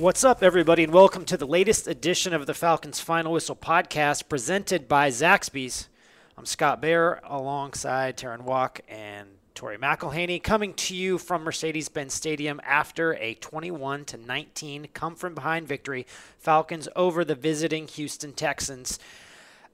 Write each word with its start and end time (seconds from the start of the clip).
What's 0.00 0.24
up, 0.24 0.42
everybody, 0.42 0.82
and 0.82 0.94
welcome 0.94 1.26
to 1.26 1.36
the 1.36 1.46
latest 1.46 1.86
edition 1.86 2.32
of 2.32 2.46
the 2.46 2.54
Falcons 2.54 3.00
Final 3.00 3.32
Whistle 3.32 3.54
podcast 3.54 4.30
presented 4.30 4.88
by 4.88 5.10
Zaxby's. 5.10 5.90
I'm 6.38 6.46
Scott 6.46 6.80
Bair 6.80 7.20
alongside 7.22 8.16
Terrin 8.16 8.40
Waack 8.40 8.80
and 8.88 9.28
Tori 9.54 9.76
McElhaney 9.76 10.42
coming 10.42 10.72
to 10.72 10.96
you 10.96 11.18
from 11.18 11.44
Mercedes-Benz 11.44 12.14
Stadium 12.14 12.62
after 12.64 13.12
a 13.16 13.34
21 13.34 14.06
to 14.06 14.16
19 14.16 14.88
come 14.94 15.16
from 15.16 15.34
behind 15.34 15.68
victory. 15.68 16.06
Falcons 16.38 16.88
over 16.96 17.22
the 17.22 17.34
visiting 17.34 17.86
Houston 17.86 18.32
Texans, 18.32 18.98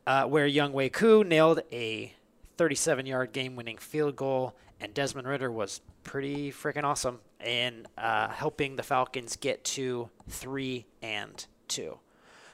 uh, 0.08 0.24
where 0.24 0.48
Younghoe 0.48 0.93
Koo 0.93 1.22
nailed 1.22 1.61
a 1.71 2.14
37-yard 2.56 3.32
game-winning 3.32 3.78
field 3.78 4.16
goal, 4.16 4.56
and 4.80 4.94
Desmond 4.94 5.28
Ridder 5.28 5.50
was 5.50 5.80
pretty 6.04 6.50
freaking 6.50 6.84
awesome 6.84 7.20
in 7.44 7.86
uh, 7.98 8.29
helping 8.29 8.76
the 8.76 8.82
Falcons 8.82 9.36
get 9.36 9.64
to 9.64 10.10
three 10.29 10.86
and 11.02 11.46
two. 11.68 11.98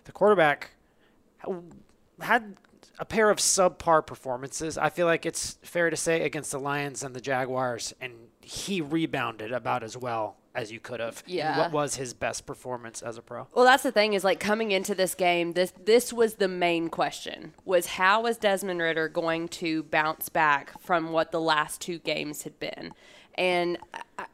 The 0.04 0.12
quarterback 0.12 0.72
had 2.20 2.56
a 2.98 3.04
pair 3.04 3.30
of 3.30 3.38
subpar 3.38 4.06
performances. 4.06 4.76
I 4.76 4.88
feel 4.90 5.06
like 5.06 5.24
it's 5.24 5.58
fair 5.62 5.90
to 5.90 5.96
say 5.96 6.22
against 6.22 6.50
the 6.52 6.58
Lions 6.58 7.02
and 7.02 7.14
the 7.14 7.20
Jaguars, 7.20 7.94
and 8.00 8.12
he 8.40 8.80
rebounded 8.80 9.52
about 9.52 9.82
as 9.82 9.96
well 9.96 10.36
as 10.54 10.70
you 10.70 10.80
could 10.80 11.00
have. 11.00 11.22
Yeah. 11.26 11.58
What 11.58 11.72
was 11.72 11.96
his 11.96 12.14
best 12.14 12.46
performance 12.46 13.02
as 13.02 13.18
a 13.18 13.22
pro? 13.22 13.46
Well, 13.54 13.64
that's 13.64 13.82
the 13.82 13.92
thing 13.92 14.12
is 14.12 14.24
like 14.24 14.40
coming 14.40 14.70
into 14.70 14.94
this 14.94 15.14
game, 15.14 15.52
this 15.52 15.72
this 15.84 16.12
was 16.12 16.34
the 16.34 16.48
main 16.48 16.88
question 16.88 17.54
was 17.64 17.86
how 17.86 18.22
was 18.22 18.36
Desmond 18.36 18.80
Ridder 18.80 19.08
going 19.08 19.48
to 19.48 19.82
bounce 19.84 20.28
back 20.28 20.80
from 20.80 21.12
what 21.12 21.32
the 21.32 21.40
last 21.40 21.80
two 21.80 21.98
games 21.98 22.42
had 22.42 22.58
been? 22.58 22.92
And 23.36 23.78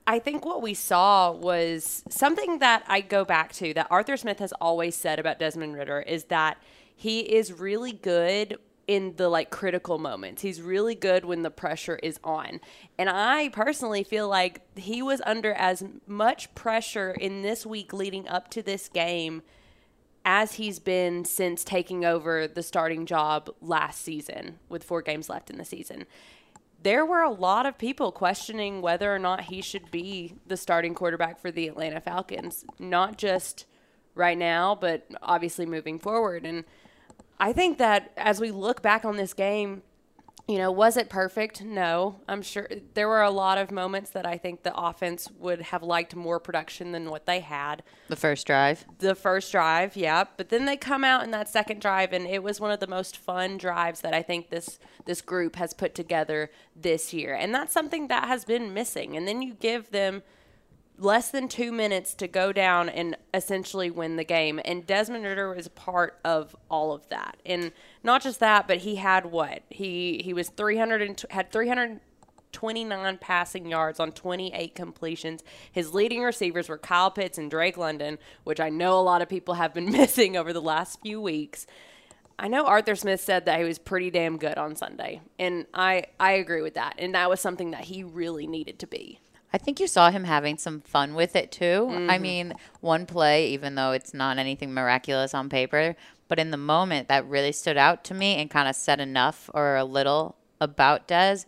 I 0.06 0.19
think 0.19 0.44
what 0.44 0.60
we 0.60 0.75
saw 0.75 1.30
was 1.30 2.02
something 2.08 2.58
that 2.58 2.82
I 2.88 3.00
go 3.00 3.25
back 3.25 3.53
to 3.55 3.72
that 3.75 3.86
Arthur 3.91 4.16
Smith 4.16 4.41
has 4.41 4.53
always 4.60 4.97
said 4.97 5.20
about 5.20 5.38
Desmond 5.38 5.75
Ridder 5.75 6.00
is 6.00 6.25
that 6.25 6.58
he 6.97 7.20
is 7.20 7.53
really 7.53 7.92
good 7.92 8.58
in 8.89 9.14
the 9.17 9.28
like 9.28 9.50
critical 9.50 9.98
moments. 9.98 10.42
He's 10.42 10.61
really 10.62 10.94
good 10.94 11.25
when 11.25 11.42
the 11.42 11.50
pressure 11.50 12.00
is 12.03 12.19
on. 12.25 12.58
And 12.98 13.08
I 13.08 13.50
personally 13.50 14.03
feel 14.03 14.28
like 14.28 14.62
he 14.77 15.03
was 15.03 15.20
under 15.27 15.53
as 15.53 15.84
much 16.06 16.53
pressure 16.55 17.12
in 17.12 17.42
this 17.42 17.66
week 17.66 17.92
leading 17.92 18.27
up 18.27 18.50
to 18.53 18.62
this 18.62 18.89
game 18.89 19.42
as 20.25 20.55
he's 20.55 20.78
been 20.78 21.25
since 21.25 21.62
taking 21.62 22.05
over 22.05 22.48
the 22.48 22.62
starting 22.62 23.06
job 23.06 23.50
last 23.61 24.00
season 24.00 24.59
with 24.69 24.83
4 24.83 25.03
games 25.03 25.28
left 25.28 25.50
in 25.50 25.59
the 25.59 25.64
season. 25.64 26.06
There 26.83 27.05
were 27.05 27.22
a 27.22 27.31
lot 27.31 27.66
of 27.66 27.77
people 27.77 28.11
questioning 28.11 28.81
whether 28.81 29.14
or 29.14 29.19
not 29.19 29.44
he 29.44 29.61
should 29.61 29.91
be 29.91 30.34
the 30.47 30.56
starting 30.56 30.94
quarterback 30.94 31.41
for 31.41 31.50
the 31.50 31.69
Atlanta 31.69 32.00
Falcons, 32.00 32.64
not 32.78 33.19
just 33.19 33.66
right 34.14 34.39
now, 34.39 34.75
but 34.75 35.06
obviously 35.22 35.66
moving 35.66 35.98
forward 35.98 36.47
and 36.47 36.64
I 37.41 37.53
think 37.53 37.78
that 37.78 38.12
as 38.17 38.41
we 38.41 38.50
look 38.50 38.83
back 38.83 39.05
on 39.05 39.17
this 39.17 39.33
game, 39.33 39.83
you 40.48 40.56
know, 40.56 40.72
was 40.72 40.97
it 40.97 41.11
perfect? 41.11 41.62
No. 41.62 42.20
I'm 42.27 42.41
sure 42.41 42.67
there 42.94 43.06
were 43.06 43.20
a 43.20 43.31
lot 43.31 43.58
of 43.58 43.70
moments 43.70 44.11
that 44.11 44.25
I 44.25 44.39
think 44.39 44.62
the 44.62 44.75
offense 44.75 45.31
would 45.39 45.61
have 45.61 45.83
liked 45.83 46.16
more 46.16 46.41
production 46.41 46.92
than 46.92 47.11
what 47.11 47.27
they 47.27 47.41
had. 47.41 47.83
The 48.09 48.16
first 48.16 48.47
drive. 48.47 48.86
The 48.98 49.14
first 49.14 49.53
drive, 49.53 49.94
yeah. 49.94 50.25
But 50.39 50.48
then 50.48 50.64
they 50.64 50.78
come 50.78 51.05
out 51.05 51.22
in 51.22 51.33
that 51.33 51.50
second 51.50 51.83
drive 51.83 52.14
and 52.14 52.27
it 52.27 52.42
was 52.42 52.61
one 52.61 52.70
of 52.70 52.81
the 52.81 52.86
most 52.86 53.19
fun 53.19 53.59
drives 53.59 54.00
that 54.00 54.14
I 54.14 54.22
think 54.22 54.48
this 54.48 54.78
this 55.05 55.20
group 55.20 55.56
has 55.56 55.75
put 55.75 55.94
together 55.94 56.50
this 56.75 57.12
year. 57.12 57.34
And 57.34 57.55
that's 57.55 57.75
something 57.75 58.09
that 58.09 58.27
has 58.27 58.47
been 58.47 58.72
missing. 58.72 59.19
And 59.19 59.28
then 59.28 59.42
you 59.42 59.53
give 59.53 59.91
them 59.91 60.22
less 60.98 61.31
than 61.31 61.48
two 61.48 61.70
minutes 61.70 62.14
to 62.14 62.26
go 62.26 62.53
down 62.53 62.88
and 62.88 63.16
essentially 63.32 63.91
win 63.91 64.16
the 64.16 64.25
game. 64.25 64.60
And 64.64 64.86
Desmond 64.86 65.25
Ridder 65.25 65.54
was 65.54 65.69
part 65.69 66.19
of 66.25 66.56
all 66.70 66.92
of 66.92 67.09
that. 67.09 67.38
And 67.47 67.72
not 68.03 68.22
just 68.22 68.41
that, 68.41 68.66
but 68.66 68.78
he 68.78 68.97
had 68.97 69.26
what? 69.26 69.62
He 69.70 70.20
he 70.25 70.34
was 70.34 70.48
300 70.48 71.03
and 71.03 71.25
had 71.31 71.53
329 71.53 73.19
passing 73.19 73.66
yards 73.66 74.00
on 74.00 74.12
28 74.12 74.75
completions. 74.75 75.44
His 75.70 75.94
leading 75.94 76.22
receivers 76.22 76.69
were 76.69 76.78
Kyle 76.78 77.10
Pitts 77.10 77.38
and 77.38 77.50
Drake 77.50 77.76
London, 77.76 78.19
which 78.44 78.60
I 78.60 78.69
know 78.69 78.98
a 78.98 79.03
lot 79.03 79.22
of 79.22 79.28
people 79.28 79.54
have 79.54 79.72
been 79.72 79.91
missing 79.92 80.37
over 80.37 80.53
the 80.53 80.62
last 80.62 81.00
few 81.00 81.20
weeks. 81.20 81.66
I 82.41 82.47
know 82.47 82.66
Arthur 82.66 82.94
Smith 82.94 83.20
said 83.20 83.47
that 83.47 83.58
he 83.58 83.64
was 83.64 83.78
pretty 83.81 84.10
damn 84.10 84.37
good 84.37 84.58
on 84.58 84.76
Sunday, 84.76 85.20
and 85.38 85.66
I 85.75 86.04
I 86.19 86.32
agree 86.32 86.62
with 86.62 86.75
that. 86.75 86.94
And 86.98 87.14
that 87.14 87.28
was 87.28 87.41
something 87.41 87.72
that 87.72 87.84
he 87.84 88.03
really 88.03 88.47
needed 88.47 88.78
to 88.81 88.87
be. 88.87 89.20
I 89.53 89.59
think 89.59 89.81
you 89.81 89.86
saw 89.86 90.10
him 90.10 90.25
having 90.25 90.59
some 90.59 90.81
fun 90.81 91.14
with 91.14 91.34
it 91.34 91.50
too. 91.50 91.88
Mm-hmm. 91.91 92.10
I 92.10 92.19
mean, 92.19 92.54
one 92.81 93.06
play, 93.06 93.48
even 93.48 93.75
though 93.75 93.92
it's 93.92 94.12
not 94.12 94.38
anything 94.38 94.75
miraculous 94.75 95.34
on 95.34 95.48
paper, 95.48 95.97
but 96.28 96.38
in 96.38 96.50
the 96.50 96.59
moment 96.59 97.09
that 97.09 97.26
really 97.26 97.53
stood 97.53 97.76
out 97.76 98.04
to 98.04 98.14
me 98.14 98.37
and 98.37 98.50
kind 98.50 98.69
of 98.69 98.76
said 98.76 99.00
enough 99.00 99.48
or 99.54 99.76
a 99.76 99.84
little 99.84 100.37
about 100.60 101.08
Des 101.08 101.38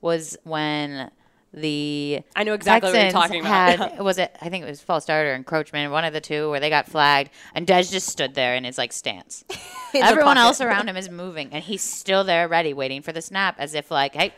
was 0.00 0.36
when 0.44 1.10
the 1.52 2.20
I 2.36 2.44
know 2.44 2.52
exactly 2.52 2.90
what 2.90 2.94
you're 2.94 3.10
Texans 3.10 3.24
talking 3.24 3.40
about. 3.40 3.92
Had, 3.92 4.00
was 4.00 4.18
it? 4.18 4.36
I 4.40 4.48
think 4.48 4.64
it 4.64 4.68
was 4.68 4.80
false 4.80 5.04
start 5.04 5.26
or 5.26 5.34
encroachment, 5.34 5.90
one 5.90 6.04
of 6.04 6.12
the 6.12 6.20
two, 6.20 6.50
where 6.50 6.60
they 6.60 6.70
got 6.70 6.86
flagged, 6.86 7.30
and 7.54 7.66
Des 7.66 7.84
just 7.84 8.08
stood 8.08 8.34
there 8.34 8.54
in 8.54 8.64
his 8.64 8.78
like 8.78 8.92
stance. 8.92 9.44
Everyone 9.94 10.36
else 10.36 10.60
around 10.60 10.88
him 10.88 10.96
is 10.96 11.08
moving, 11.08 11.52
and 11.52 11.64
he's 11.64 11.82
still 11.82 12.22
there, 12.22 12.48
ready, 12.48 12.74
waiting 12.74 13.02
for 13.02 13.12
the 13.12 13.22
snap, 13.22 13.56
as 13.58 13.74
if 13.74 13.90
like, 13.90 14.14
hey. 14.14 14.32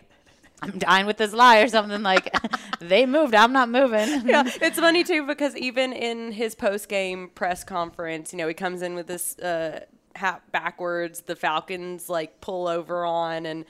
I'm 0.63 0.79
dying 0.79 1.07
with 1.07 1.17
this 1.17 1.33
lie 1.33 1.61
or 1.61 1.69
something 1.69 2.03
like 2.03 2.35
they 2.81 3.07
moved. 3.07 3.35
I'm 3.35 3.53
not 3.53 3.69
moving. 3.69 4.09
yeah, 4.27 4.45
it's 4.61 4.79
funny 4.79 5.05
too 5.05 5.27
because 5.27 5.57
even 5.57 5.93
in 5.93 6.33
his 6.33 6.55
post 6.55 6.89
game 6.89 7.31
press 7.35 7.65
conference, 7.65 8.33
you 8.33 8.39
know, 8.39 8.49
he 8.49 8.55
comes 8.55 8.83
in 8.83 8.95
with 8.95 9.07
this 9.07 9.39
uh, 9.39 9.85
hat 10.17 10.43
backwards, 10.53 11.23
the 11.23 11.37
Falcons 11.37 12.09
like 12.09 12.41
pull 12.41 12.69
over 12.69 13.05
on, 13.05 13.47
and 13.47 13.65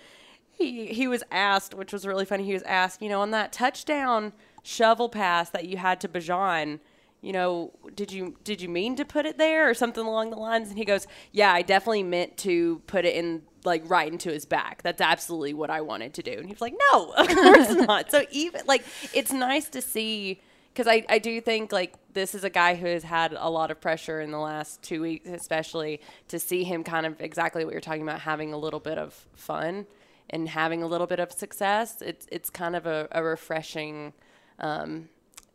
he 0.51 0.87
he 0.87 1.07
was 1.07 1.23
asked, 1.31 1.75
which 1.75 1.93
was 1.93 2.07
really 2.07 2.25
funny. 2.25 2.45
He 2.45 2.53
was 2.53 2.63
asked, 2.65 3.03
you 3.03 3.09
know, 3.09 3.21
on 3.21 3.31
that 3.31 3.53
touchdown 3.53 4.33
shovel 4.63 5.09
pass 5.09 5.51
that 5.51 5.67
you 5.67 5.77
had 5.77 6.01
to 6.01 6.09
Bijan. 6.09 6.81
You 7.23 7.33
know, 7.33 7.73
did 7.95 8.13
you 8.13 8.37
did 8.45 8.61
you 8.63 8.69
mean 8.69 8.97
to 8.97 9.05
put 9.05 9.27
it 9.27 9.39
there 9.39 9.69
or 9.69 9.75
something 9.75 10.05
along 10.05 10.31
the 10.31 10.37
lines? 10.37 10.71
And 10.71 10.79
he 10.79 10.85
goes, 10.85 11.07
"Yeah, 11.33 11.53
I 11.53 11.63
definitely 11.63 12.03
meant 12.03 12.37
to 12.39 12.81
put 12.87 13.05
it 13.05 13.15
in 13.15 13.43
like 13.65 13.89
right 13.89 14.11
into 14.11 14.31
his 14.31 14.47
back. 14.47 14.83
That's 14.83 15.01
absolutely 15.01 15.55
what 15.55 15.71
I 15.71 15.81
wanted 15.81 16.15
to 16.15 16.23
do." 16.23 16.33
And 16.33 16.49
he's 16.49 16.61
like, 16.61 16.75
"No, 16.93 17.11
of 17.17 17.29
course 17.29 17.71
not." 17.87 18.11
So 18.11 18.25
even 18.31 18.63
like 18.67 18.85
it's 19.13 19.33
nice 19.33 19.69
to 19.71 19.83
see 19.83 20.41
because 20.73 20.87
I, 20.87 21.05
I 21.09 21.19
do 21.19 21.41
think 21.41 21.73
like 21.73 21.95
this 22.13 22.35
is 22.35 22.45
a 22.45 22.51
guy 22.51 22.75
who 22.75 22.87
has 22.87 23.03
had 23.03 23.35
a 23.37 23.51
lot 23.51 23.71
of 23.71 23.81
pressure 23.81 24.21
in 24.21 24.31
the 24.31 24.39
last 24.39 24.83
two 24.83 25.03
weeks, 25.03 25.29
especially 25.29 26.01
to 26.29 26.39
see 26.39 26.65
him 26.65 26.85
kind 26.85 27.07
of 27.07 27.21
exactly 27.21 27.65
what 27.65 27.73
you're 27.73 27.81
talking 27.81 28.03
about, 28.03 28.21
having 28.21 28.53
a 28.53 28.59
little 28.59 28.81
bit 28.81 28.99
of 28.99 29.27
fun 29.35 29.87
and 30.31 30.49
having 30.49 30.83
a 30.83 30.87
little 30.87 31.07
bit 31.07 31.21
of 31.21 31.33
success. 31.33 32.01
It's 32.01 32.27
it's 32.31 32.51
kind 32.51 32.77
of 32.77 32.87
a, 32.87 33.09
a 33.13 33.23
refreshing. 33.23 34.13
Um, 34.59 35.09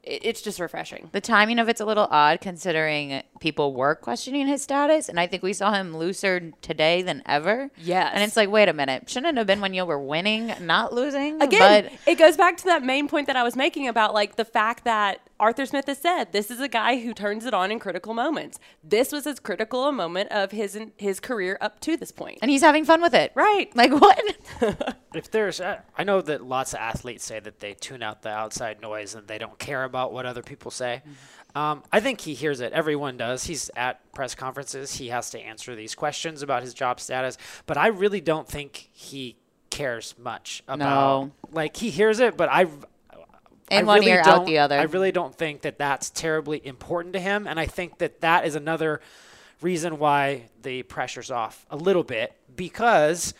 it's 0.05 0.41
just 0.41 0.59
refreshing. 0.59 1.09
The 1.11 1.21
timing 1.21 1.59
of 1.59 1.67
it's 1.67 1.81
a 1.81 1.85
little 1.85 2.07
odd 2.11 2.39
considering 2.39 3.23
people 3.39 3.73
were 3.73 3.95
questioning 3.95 4.47
his 4.47 4.61
status, 4.61 5.09
and 5.09 5.19
I 5.19 5.27
think 5.27 5.43
we 5.43 5.53
saw 5.53 5.73
him 5.73 5.97
looser 5.97 6.51
today 6.61 7.01
than 7.01 7.23
ever. 7.25 7.71
Yes. 7.77 8.11
And 8.13 8.23
it's 8.23 8.38
like, 8.38 8.49
wait 8.49 8.69
a 8.69 8.73
minute, 8.73 9.09
shouldn't 9.09 9.35
it 9.35 9.38
have 9.38 9.47
been 9.47 9.61
when 9.61 9.73
you 9.73 9.85
were 9.85 9.99
winning, 9.99 10.53
not 10.61 10.93
losing? 10.93 11.41
Again, 11.41 11.85
but 11.85 11.93
it 12.05 12.16
goes 12.16 12.38
back 12.38 12.57
to 12.57 12.66
that 12.66 12.83
main 12.83 13.07
point 13.07 13.27
that 13.27 13.35
I 13.35 13.43
was 13.43 13.55
making 13.55 13.88
about 13.88 14.13
like 14.13 14.35
the 14.35 14.45
fact 14.45 14.83
that 14.83 15.21
Arthur 15.40 15.66
Smith 15.66 15.85
has 15.88 15.97
said 15.97 16.31
this 16.31 16.50
is 16.50 16.59
a 16.62 16.68
guy 16.69 17.00
who 17.00 17.13
turns 17.13 17.46
it 17.46 17.53
on 17.53 17.72
in 17.72 17.79
critical 17.79 18.13
moments. 18.13 18.57
This 18.84 19.12
was 19.12 19.28
as 19.28 19.40
critical 19.40 19.85
a 19.85 19.91
moment 19.91 20.31
of 20.31 20.51
his 20.51 20.79
his 20.97 21.19
career 21.19 21.57
up 21.59 21.79
to 21.81 21.97
this 21.97 22.12
point. 22.12 22.40
and 22.41 22.50
he's 22.50 22.62
having 22.62 22.85
fun 22.85 23.02
with 23.02 23.14
it, 23.14 23.32
Right. 23.35 23.70
Like 23.76 23.91
what? 23.91 24.22
If 25.16 25.32
there's, 25.32 25.61
uh, 25.61 25.79
I 25.97 26.03
know 26.03 26.20
that 26.20 26.43
lots 26.43 26.73
of 26.73 26.79
athletes 26.79 27.23
say 27.23 27.40
that 27.40 27.61
they 27.61 27.73
tune 27.73 28.03
out 28.03 28.22
the 28.22 28.29
outside 28.29 28.82
noise 28.82 29.16
and 29.16 29.26
they 29.29 29.37
don't 29.37 29.58
care 29.58 29.85
about 29.85 30.11
what 30.11 30.26
other 30.26 30.43
people 30.43 30.72
say. 30.72 31.03
Um, 31.55 31.84
I 31.90 32.02
think 32.02 32.20
he 32.20 32.34
hears 32.34 32.59
it. 32.59 32.73
Everyone 32.73 33.16
does. 33.16 33.46
He's 33.46 33.72
at 33.78 34.11
press 34.14 34.35
conferences. 34.35 34.96
He 34.96 35.08
has 35.08 35.29
to 35.29 35.40
answer 35.40 35.73
these 35.73 35.96
questions 35.96 36.41
about 36.41 36.64
his 36.64 36.73
job 36.73 36.99
status. 36.99 37.37
But 37.66 37.78
I 37.78 37.87
really 37.87 38.20
don't 38.20 38.46
think 38.46 38.90
he 38.91 39.37
cares 39.70 40.16
much 40.17 40.61
about. 40.67 40.79
No. 40.79 41.32
Like 41.49 41.78
he 41.78 41.91
hears 41.91 42.20
it, 42.20 42.35
but 42.35 42.49
I. 42.49 42.66
In 43.72 43.79
I 43.79 43.84
one 43.84 44.00
really 44.00 44.12
ear, 44.12 44.22
out 44.26 44.46
the 44.46 44.59
other. 44.59 44.78
I 44.78 44.84
really 44.84 45.12
don't 45.12 45.34
think 45.34 45.62
that 45.62 45.78
that's 45.78 46.09
terribly 46.12 46.66
important 46.66 47.14
to 47.14 47.20
him, 47.20 47.47
and 47.47 47.59
I 47.59 47.66
think 47.66 47.97
that 47.97 48.22
that 48.22 48.46
is 48.46 48.56
another 48.56 49.02
reason 49.62 49.97
why 49.97 50.50
the 50.62 50.84
pressure's 50.84 51.32
off 51.32 51.66
a 51.70 51.76
little 51.76 52.03
bit 52.03 52.35
because 52.56 53.34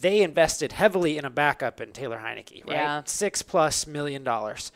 they 0.00 0.22
invested 0.22 0.72
heavily 0.72 1.18
in 1.18 1.24
a 1.24 1.30
backup 1.30 1.80
in 1.80 1.92
Taylor 1.92 2.18
Heinicke, 2.18 2.66
right? 2.66 2.76
Yeah. 2.76 3.02
Six 3.04 3.42
plus 3.42 3.86
million 3.86 4.24
dollars. 4.24 4.72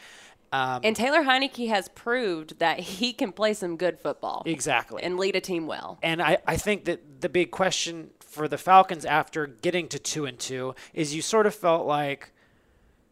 Um, 0.52 0.80
And 0.84 0.94
Taylor 0.94 1.22
Heinicke 1.22 1.68
has 1.68 1.88
proved 1.88 2.58
that 2.58 2.78
he 2.78 3.12
can 3.12 3.32
play 3.32 3.54
some 3.54 3.76
good 3.76 3.98
football 3.98 4.42
exactly. 4.46 5.02
and 5.02 5.18
lead 5.18 5.36
a 5.36 5.40
team 5.40 5.66
well. 5.66 5.98
And 6.02 6.22
I, 6.22 6.38
I 6.46 6.56
think 6.56 6.84
that 6.84 7.20
the 7.20 7.28
big 7.28 7.50
question 7.50 8.10
for 8.20 8.46
the 8.46 8.58
Falcons 8.58 9.04
after 9.04 9.46
getting 9.46 9.88
to 9.88 9.98
two 9.98 10.24
and 10.24 10.38
two 10.38 10.74
is 10.94 11.14
you 11.14 11.22
sort 11.22 11.46
of 11.46 11.54
felt 11.54 11.86
like, 11.86 12.32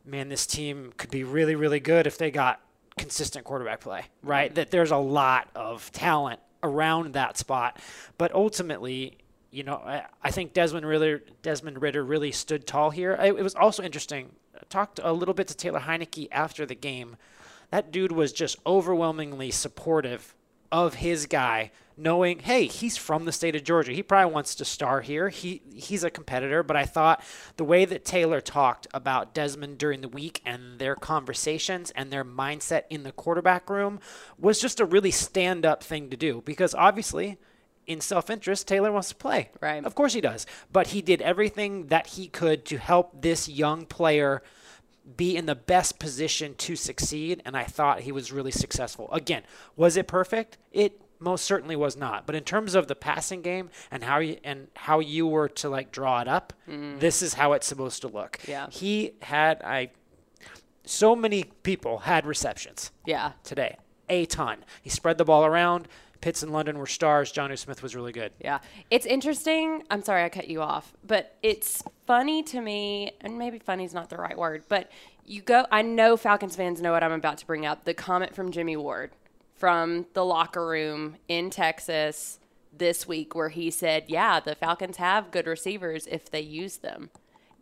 man, 0.04 0.28
this 0.28 0.46
team 0.46 0.92
could 0.96 1.10
be 1.10 1.24
really, 1.24 1.54
really 1.54 1.80
good 1.80 2.06
if 2.06 2.18
they 2.18 2.30
got 2.30 2.60
consistent 2.96 3.44
quarterback 3.44 3.80
play, 3.80 4.04
right? 4.22 4.50
Mm-hmm. 4.50 4.54
That 4.54 4.70
there's 4.70 4.90
a 4.90 4.96
lot 4.96 5.48
of 5.54 5.90
talent 5.92 6.40
around 6.62 7.14
that 7.14 7.36
spot, 7.36 7.78
but 8.18 8.32
ultimately, 8.34 9.18
you 9.50 9.62
know, 9.62 9.76
I, 9.76 10.04
I 10.22 10.30
think 10.30 10.52
Desmond 10.52 10.86
Ridder, 10.86 11.22
Desmond 11.42 11.80
Ridder 11.80 12.04
really 12.04 12.32
stood 12.32 12.66
tall 12.66 12.90
here. 12.90 13.16
I, 13.18 13.26
it 13.26 13.42
was 13.42 13.54
also 13.54 13.82
interesting. 13.82 14.30
I 14.54 14.62
talked 14.68 15.00
a 15.02 15.12
little 15.12 15.34
bit 15.34 15.48
to 15.48 15.56
Taylor 15.56 15.80
Heinicke 15.80 16.28
after 16.32 16.64
the 16.66 16.74
game. 16.74 17.16
That 17.70 17.90
dude 17.90 18.12
was 18.12 18.32
just 18.32 18.58
overwhelmingly 18.66 19.50
supportive 19.50 20.34
of 20.74 20.94
his 20.94 21.26
guy, 21.26 21.70
knowing, 21.96 22.40
hey, 22.40 22.66
he's 22.66 22.96
from 22.96 23.26
the 23.26 23.30
state 23.30 23.54
of 23.54 23.62
Georgia. 23.62 23.92
He 23.92 24.02
probably 24.02 24.34
wants 24.34 24.56
to 24.56 24.64
star 24.64 25.02
here. 25.02 25.28
He 25.28 25.62
he's 25.72 26.02
a 26.02 26.10
competitor, 26.10 26.64
but 26.64 26.76
I 26.76 26.84
thought 26.84 27.22
the 27.56 27.62
way 27.64 27.84
that 27.84 28.04
Taylor 28.04 28.40
talked 28.40 28.88
about 28.92 29.32
Desmond 29.32 29.78
during 29.78 30.00
the 30.00 30.08
week 30.08 30.42
and 30.44 30.80
their 30.80 30.96
conversations 30.96 31.92
and 31.92 32.10
their 32.10 32.24
mindset 32.24 32.82
in 32.90 33.04
the 33.04 33.12
quarterback 33.12 33.70
room 33.70 34.00
was 34.36 34.60
just 34.60 34.80
a 34.80 34.84
really 34.84 35.12
stand 35.12 35.64
up 35.64 35.84
thing 35.84 36.10
to 36.10 36.16
do 36.16 36.42
because 36.44 36.74
obviously 36.74 37.38
in 37.86 38.00
self-interest 38.00 38.66
Taylor 38.66 38.90
wants 38.90 39.10
to 39.10 39.14
play. 39.14 39.50
Right. 39.60 39.84
Of 39.84 39.94
course 39.94 40.14
he 40.14 40.20
does. 40.20 40.44
But 40.72 40.88
he 40.88 41.02
did 41.02 41.22
everything 41.22 41.86
that 41.86 42.08
he 42.08 42.26
could 42.26 42.64
to 42.64 42.78
help 42.78 43.22
this 43.22 43.48
young 43.48 43.86
player 43.86 44.42
be 45.16 45.36
in 45.36 45.46
the 45.46 45.54
best 45.54 45.98
position 45.98 46.54
to 46.56 46.76
succeed, 46.76 47.42
and 47.44 47.56
I 47.56 47.64
thought 47.64 48.00
he 48.00 48.12
was 48.12 48.32
really 48.32 48.50
successful. 48.50 49.08
Again, 49.12 49.42
was 49.76 49.96
it 49.96 50.08
perfect? 50.08 50.58
It 50.72 51.00
most 51.18 51.44
certainly 51.44 51.76
was 51.76 51.96
not. 51.96 52.26
But 52.26 52.34
in 52.34 52.44
terms 52.44 52.74
of 52.74 52.86
the 52.86 52.94
passing 52.94 53.42
game 53.42 53.70
and 53.90 54.04
how 54.04 54.18
you 54.18 54.38
and 54.44 54.68
how 54.74 55.00
you 55.00 55.26
were 55.26 55.48
to 55.48 55.68
like 55.68 55.90
draw 55.92 56.20
it 56.20 56.28
up, 56.28 56.52
mm. 56.68 56.98
this 57.00 57.22
is 57.22 57.34
how 57.34 57.52
it's 57.52 57.66
supposed 57.66 58.02
to 58.02 58.08
look. 58.08 58.40
Yeah. 58.46 58.68
He 58.70 59.12
had 59.22 59.62
I 59.62 59.90
so 60.84 61.16
many 61.16 61.44
people 61.62 61.98
had 62.00 62.26
receptions 62.26 62.90
Yeah. 63.06 63.32
today. 63.42 63.78
A 64.08 64.26
ton. 64.26 64.64
He 64.82 64.90
spread 64.90 65.16
the 65.16 65.24
ball 65.24 65.46
around. 65.46 65.88
Pitts 66.24 66.42
and 66.42 66.54
London 66.54 66.78
were 66.78 66.86
stars. 66.86 67.30
Jonnu 67.30 67.58
Smith 67.58 67.82
was 67.82 67.94
really 67.94 68.10
good. 68.10 68.32
Yeah. 68.40 68.60
It's 68.90 69.04
interesting. 69.04 69.82
I'm 69.90 70.02
sorry 70.02 70.24
I 70.24 70.30
cut 70.30 70.48
you 70.48 70.62
off, 70.62 70.94
but 71.06 71.36
it's 71.42 71.82
funny 72.06 72.42
to 72.44 72.62
me, 72.62 73.12
and 73.20 73.38
maybe 73.38 73.58
funny 73.58 73.84
is 73.84 73.92
not 73.92 74.08
the 74.08 74.16
right 74.16 74.38
word, 74.38 74.64
but 74.70 74.90
you 75.26 75.42
go, 75.42 75.66
I 75.70 75.82
know 75.82 76.16
Falcons 76.16 76.56
fans 76.56 76.80
know 76.80 76.92
what 76.92 77.04
I'm 77.04 77.12
about 77.12 77.36
to 77.38 77.46
bring 77.46 77.66
up. 77.66 77.84
The 77.84 77.92
comment 77.92 78.34
from 78.34 78.52
Jimmie 78.52 78.78
Ward 78.78 79.10
from 79.54 80.06
the 80.14 80.24
locker 80.24 80.66
room 80.66 81.16
in 81.28 81.50
Texas 81.50 82.38
this 82.74 83.06
week 83.06 83.34
where 83.34 83.50
he 83.50 83.70
said, 83.70 84.04
Yeah, 84.08 84.40
the 84.40 84.54
Falcons 84.54 84.96
have 84.96 85.30
good 85.30 85.46
receivers 85.46 86.06
if 86.06 86.30
they 86.30 86.40
use 86.40 86.78
them. 86.78 87.10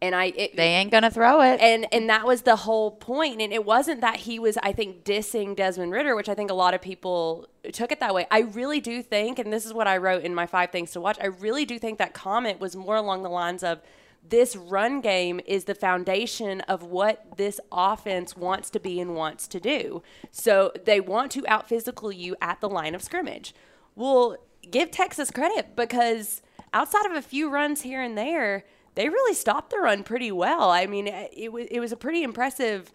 And 0.03 0.15
I, 0.15 0.27
it, 0.37 0.57
They 0.57 0.75
ain't 0.75 0.91
gonna 0.91 1.11
throw 1.11 1.41
it. 1.41 1.61
and 1.61 1.87
and 1.93 2.11
that 2.11 2.27
was 2.27 2.43
the 2.43 2.57
whole 2.57 2.91
point. 2.91 3.41
And 3.41 3.53
it 3.53 3.65
wasn't 3.65 4.01
that 4.03 4.17
he 4.17 4.39
was 4.39 4.59
i 4.63 4.73
think 4.73 5.05
dissing 5.05 5.57
Desmond 5.57 5.93
Ridder 5.93 6.15
which 6.17 6.29
i 6.29 6.35
think 6.35 6.51
a 6.51 6.55
lot 6.55 6.75
of 6.75 6.83
people 6.83 7.47
took 7.73 7.91
it 7.93 8.01
that 8.01 8.13
way. 8.15 8.27
I 8.31 8.41
really 8.41 8.81
do 8.81 9.03
think 9.03 9.39
and 9.39 9.53
this 9.53 9.65
is 9.65 9.73
what 9.73 9.87
i 9.87 9.97
wrote 9.97 10.23
in 10.25 10.35
my 10.35 10.47
five 10.47 10.71
things 10.71 10.91
to 10.93 11.01
watch 11.01 11.19
i 11.23 11.27
really 11.27 11.65
do 11.65 11.79
think 11.79 11.99
that 11.99 12.13
comment 12.15 12.61
was 12.61 12.75
more 12.77 12.97
along 12.97 13.23
the 13.23 13.31
lines 13.31 13.63
of 13.63 13.81
this 14.29 14.55
run 14.55 15.01
game 15.01 15.41
is 15.47 15.65
the 15.65 15.75
foundation 15.75 16.61
of 16.63 16.83
what 16.85 17.37
this 17.37 17.59
offense 17.73 18.37
wants 18.37 18.71
to 18.71 18.79
be 18.79 19.01
and 19.01 19.17
wants 19.17 19.49
to 19.49 19.59
do. 19.59 20.01
So 20.31 20.73
they 20.85 21.01
want 21.01 21.33
to 21.33 21.45
out 21.49 21.69
physical 21.69 22.13
you 22.13 22.37
at 22.41 22.61
the 22.61 22.69
line 22.69 22.95
of 22.95 23.03
scrimmage. 23.03 23.53
Well 23.97 24.37
give 24.71 24.93
texas 24.93 25.31
credit 25.33 25.75
because 25.75 26.41
outside 26.73 27.05
of 27.07 27.13
a 27.13 27.23
few 27.23 27.51
runs 27.51 27.83
here 27.83 28.01
and 28.01 28.17
there 28.17 28.65
they 28.95 29.09
really 29.09 29.35
stopped 29.35 29.71
the 29.71 29.79
run 29.79 30.05
pretty 30.05 30.33
well. 30.33 30.71
I 30.71 30.87
mean, 30.87 31.07
it 31.07 31.53
was 31.53 31.67
it 31.71 31.81
was 31.81 31.93
a 31.93 31.97
pretty 31.97 32.23
impressive 32.23 32.93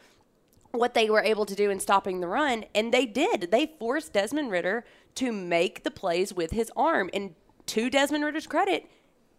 what 0.72 0.94
they 0.94 1.10
were 1.10 1.22
able 1.22 1.46
to 1.46 1.56
do 1.56 1.70
in 1.70 1.80
stopping 1.80 2.20
the 2.20 2.28
run, 2.28 2.66
and 2.76 2.94
they 2.94 3.06
did. 3.06 3.50
They 3.52 3.74
forced 3.80 4.14
Desmond 4.14 4.52
Ridder 4.52 4.86
to 5.16 5.32
make 5.32 5.84
the 5.84 5.92
plays 5.92 6.34
with 6.34 6.52
his 6.52 6.72
arm, 6.76 7.10
and 7.14 7.36
to 7.68 7.90
Desmond 7.90 8.24
Ridder's 8.24 8.48
credit, 8.48 8.90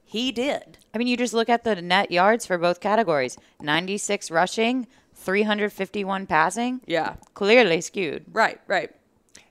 he 0.04 0.32
did. 0.32 0.78
I 0.94 0.98
mean, 0.98 1.06
you 1.06 1.16
just 1.16 1.34
look 1.34 1.48
at 1.48 1.64
the 1.64 1.80
net 1.80 2.10
yards 2.10 2.46
for 2.46 2.58
both 2.58 2.80
categories 2.80 3.36
96 3.60 4.30
rushing, 4.30 4.86
351 5.14 6.26
passing. 6.26 6.80
Yeah. 6.86 7.16
Clearly 7.34 7.80
skewed. 7.80 8.24
Right. 8.32 8.60
Right. 8.66 8.90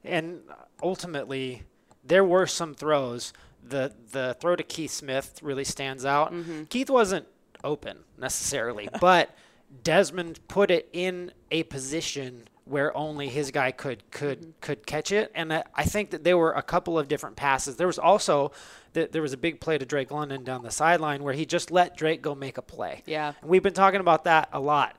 And 0.03 0.41
ultimately, 0.81 1.63
there 2.03 2.23
were 2.23 2.47
some 2.47 2.73
throws. 2.73 3.33
The 3.69 3.93
the 4.11 4.35
throw 4.39 4.55
to 4.55 4.63
Keith 4.63 4.91
Smith 4.91 5.39
really 5.41 5.63
stands 5.63 6.05
out. 6.05 6.33
Mm-hmm. 6.33 6.65
Keith 6.65 6.89
wasn't 6.89 7.27
open 7.63 7.99
necessarily, 8.17 8.89
but 9.01 9.35
Desmond 9.83 10.39
put 10.47 10.71
it 10.71 10.89
in 10.93 11.31
a 11.51 11.63
position 11.63 12.47
where 12.69 12.95
only 12.95 13.29
his 13.29 13.51
guy 13.51 13.71
could 13.71 14.09
could 14.11 14.41
mm-hmm. 14.41 14.51
could 14.61 14.85
catch 14.85 15.11
it. 15.11 15.31
And 15.35 15.53
I 15.53 15.63
I 15.75 15.83
think 15.83 16.11
that 16.11 16.23
there 16.23 16.37
were 16.37 16.51
a 16.51 16.61
couple 16.61 16.97
of 16.97 17.07
different 17.07 17.35
passes. 17.35 17.75
There 17.75 17.87
was 17.87 17.99
also 17.99 18.51
th- 18.93 19.11
there 19.11 19.21
was 19.21 19.33
a 19.33 19.37
big 19.37 19.59
play 19.59 19.77
to 19.77 19.85
Drake 19.85 20.11
London 20.11 20.43
down 20.43 20.63
the 20.63 20.71
sideline 20.71 21.23
where 21.23 21.33
he 21.33 21.45
just 21.45 21.71
let 21.71 21.95
Drake 21.95 22.21
go 22.21 22.35
make 22.35 22.57
a 22.57 22.61
play. 22.61 23.03
Yeah. 23.05 23.33
And 23.41 23.49
we've 23.49 23.63
been 23.63 23.73
talking 23.73 23.99
about 23.99 24.23
that 24.25 24.49
a 24.51 24.59
lot. 24.59 24.95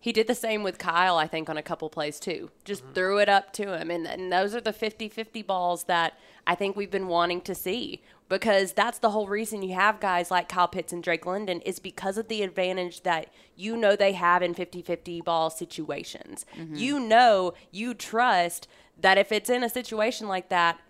He 0.00 0.12
did 0.12 0.26
the 0.26 0.34
same 0.34 0.62
with 0.62 0.76
Kyle, 0.76 1.16
I 1.16 1.26
think, 1.26 1.48
on 1.48 1.56
a 1.56 1.62
couple 1.62 1.88
plays 1.88 2.20
too. 2.20 2.50
Just 2.64 2.82
mm-hmm. 2.82 2.92
threw 2.92 3.18
it 3.20 3.28
up 3.28 3.52
to 3.54 3.74
him. 3.74 3.90
And, 3.90 4.06
and 4.06 4.30
those 4.30 4.54
are 4.54 4.60
the 4.60 4.72
50 4.72 5.08
50 5.08 5.42
balls 5.42 5.84
that 5.84 6.18
I 6.46 6.54
think 6.54 6.76
we've 6.76 6.90
been 6.90 7.08
wanting 7.08 7.40
to 7.42 7.54
see 7.54 8.02
because 8.28 8.72
that's 8.72 8.98
the 8.98 9.10
whole 9.10 9.28
reason 9.28 9.62
you 9.62 9.74
have 9.74 10.00
guys 10.00 10.30
like 10.30 10.48
Kyle 10.48 10.66
Pitts 10.68 10.92
and 10.92 11.02
Drake 11.02 11.26
London 11.26 11.60
is 11.60 11.78
because 11.78 12.16
of 12.18 12.28
the 12.28 12.42
advantage 12.42 13.02
that 13.02 13.28
you 13.56 13.76
know 13.76 13.94
they 13.96 14.12
have 14.12 14.42
in 14.42 14.54
50 14.54 14.82
50 14.82 15.20
ball 15.20 15.50
situations. 15.50 16.46
You 16.72 16.98
know, 16.98 17.52
you 17.70 17.94
trust 17.94 18.66
that 19.00 19.18
if 19.18 19.30
it's 19.32 19.50
in 19.50 19.62
a 19.62 19.68
situation 19.68 20.26
like 20.28 20.48
that, 20.48 20.80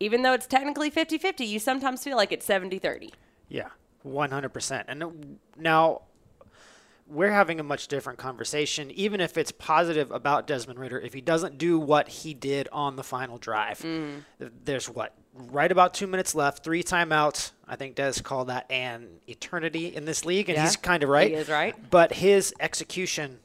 even 0.00 0.22
though 0.22 0.32
it's 0.32 0.46
technically 0.46 0.90
50 0.90 1.18
50, 1.18 1.44
you 1.44 1.58
sometimes 1.58 2.02
feel 2.02 2.16
like 2.16 2.32
it's 2.32 2.44
70 2.46 2.78
30. 2.78 3.12
Yeah, 3.48 3.68
100%. 4.04 4.84
And 4.88 5.38
now 5.56 6.02
we're 7.06 7.30
having 7.30 7.60
a 7.60 7.62
much 7.62 7.86
different 7.88 8.18
conversation, 8.18 8.90
even 8.90 9.20
if 9.20 9.36
it's 9.36 9.52
positive 9.52 10.10
about 10.10 10.46
Desmond 10.46 10.78
Ridder. 10.80 10.98
If 10.98 11.12
he 11.12 11.20
doesn't 11.20 11.58
do 11.58 11.78
what 11.78 12.08
he 12.08 12.32
did 12.34 12.68
on 12.72 12.96
the 12.96 13.02
final 13.04 13.36
drive, 13.38 13.78
Mm. 13.80 14.22
there's 14.40 14.88
what? 14.88 15.14
Right 15.36 15.72
about 15.72 15.94
two 15.94 16.06
minutes 16.06 16.34
left, 16.34 16.62
three 16.62 16.82
timeouts. 16.84 17.50
I 17.66 17.74
think 17.76 17.96
Des 17.96 18.20
called 18.22 18.48
that 18.48 18.70
an 18.70 19.08
eternity 19.26 19.94
in 19.94 20.04
this 20.04 20.24
league, 20.24 20.48
and 20.48 20.56
Yeah, 20.56 20.64
he's 20.64 20.76
kind 20.76 21.02
of 21.02 21.08
right. 21.08 21.28
he 21.30 21.34
is 21.34 21.48
right. 21.48 21.74
But 21.90 22.12
his 22.12 22.54
execution 22.60 23.40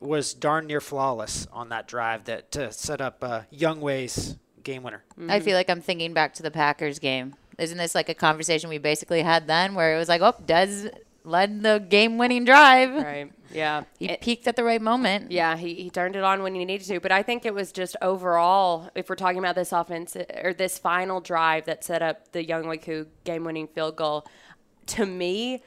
was 0.00 0.32
darn 0.32 0.66
near 0.68 0.80
flawless 0.80 1.48
on 1.52 1.70
that 1.70 1.88
drive 1.88 2.24
that 2.24 2.52
to 2.52 2.70
set 2.70 3.00
up 3.00 3.18
uh, 3.22 3.42
Younghoe's 3.52 4.36
game 4.62 4.82
winner. 4.84 5.02
I 5.28 5.40
feel 5.40 5.56
like 5.56 5.68
I'm 5.68 5.80
thinking 5.80 6.12
back 6.12 6.34
to 6.34 6.42
the 6.42 6.50
Packers 6.52 6.98
game. 6.98 7.34
Isn't 7.58 7.78
this 7.78 7.94
like 7.96 8.08
a 8.08 8.14
conversation 8.14 8.70
we 8.70 8.78
basically 8.78 9.22
had 9.22 9.48
then 9.48 9.74
where 9.74 9.96
it 9.96 9.98
was 9.98 10.08
like, 10.08 10.20
oh, 10.20 10.34
Des 10.46 10.90
led 11.24 11.62
the 11.62 11.84
game 11.88 12.16
winning 12.16 12.44
drive? 12.44 12.94
Right. 12.94 13.32
Yeah. 13.52 13.84
He 13.98 14.10
It- 14.10 14.20
peaked 14.20 14.46
at 14.46 14.56
the 14.56 14.64
right 14.64 14.80
moment. 14.82 15.30
Yeah, 15.30 15.56
he, 15.56 15.74
he 15.74 15.90
turned 15.90 16.16
it 16.16 16.22
on 16.24 16.42
when 16.42 16.54
he 16.54 16.64
needed 16.64 16.86
to. 16.88 17.00
But 17.00 17.12
I 17.12 17.22
think 17.22 17.46
it 17.46 17.54
was 17.54 17.72
just 17.72 17.96
overall, 18.02 18.90
if 18.94 19.08
we're 19.08 19.16
talking 19.16 19.38
about 19.38 19.54
this 19.54 19.72
offense 19.72 20.16
or 20.42 20.52
this 20.52 20.78
final 20.78 21.20
drive 21.20 21.64
that 21.66 21.84
set 21.84 22.02
up 22.02 22.32
the 22.32 22.44
Younghoe 22.44 22.82
Koo 22.82 23.06
game 23.24 23.44
winning 23.44 23.68
field 23.68 23.96
goal, 23.96 24.26
to 24.86 25.06
me, 25.06 25.62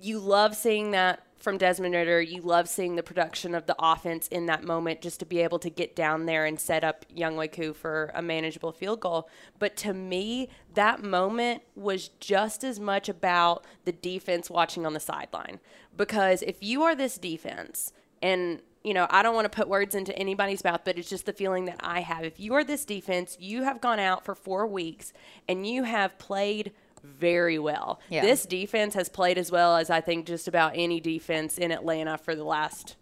you 0.00 0.18
love 0.18 0.54
seeing 0.54 0.90
that 0.92 1.22
from 1.38 1.58
Desmond 1.58 1.94
Ridder. 1.94 2.20
You 2.20 2.42
love 2.42 2.68
seeing 2.68 2.96
the 2.96 3.02
production 3.02 3.54
of 3.54 3.66
the 3.66 3.76
offense 3.78 4.28
in 4.28 4.46
that 4.46 4.64
moment 4.64 5.00
just 5.00 5.20
to 5.20 5.26
be 5.26 5.40
able 5.40 5.58
to 5.60 5.70
get 5.70 5.94
down 5.94 6.26
there 6.26 6.44
and 6.44 6.60
set 6.60 6.84
up 6.84 7.04
Younghoe 7.14 7.52
Koo 7.52 7.72
for 7.72 8.10
a 8.14 8.22
manageable 8.22 8.72
field 8.72 9.00
goal. 9.00 9.28
But 9.58 9.76
to 9.78 9.94
me, 9.94 10.48
that 10.74 11.02
moment 11.02 11.62
was 11.74 12.08
just 12.20 12.64
as 12.64 12.80
much 12.80 13.08
about 13.08 13.64
the 13.84 13.92
defense 13.92 14.50
watching 14.50 14.84
on 14.84 14.94
the 14.94 15.00
sideline. 15.00 15.60
Because 15.96 16.42
if 16.42 16.56
you 16.60 16.82
are 16.82 16.94
this 16.94 17.18
defense, 17.18 17.92
and 18.22 18.60
you 18.84 18.94
know, 18.94 19.06
I 19.10 19.22
don't 19.22 19.34
want 19.34 19.50
to 19.50 19.56
put 19.56 19.68
words 19.68 19.94
into 19.94 20.16
anybody's 20.16 20.64
mouth, 20.64 20.82
but 20.84 20.96
it's 20.96 21.10
just 21.10 21.26
the 21.26 21.32
feeling 21.32 21.64
that 21.66 21.80
I 21.80 22.00
have. 22.00 22.24
If 22.24 22.38
you 22.38 22.54
are 22.54 22.64
this 22.64 22.84
defense, 22.84 23.36
you 23.40 23.64
have 23.64 23.80
gone 23.80 23.98
out 23.98 24.24
for 24.24 24.34
four 24.34 24.66
weeks 24.66 25.12
and 25.48 25.66
you 25.66 25.82
have 25.82 26.16
played 26.18 26.72
very 27.02 27.58
well. 27.58 28.00
Yeah. 28.08 28.22
This 28.22 28.46
defense 28.46 28.94
has 28.94 29.08
played 29.08 29.38
as 29.38 29.50
well 29.50 29.76
as 29.76 29.90
I 29.90 30.00
think 30.00 30.26
just 30.26 30.48
about 30.48 30.72
any 30.74 31.00
defense 31.00 31.58
in 31.58 31.70
Atlanta 31.70 32.18
for 32.18 32.34
the 32.34 32.44
last 32.44 32.96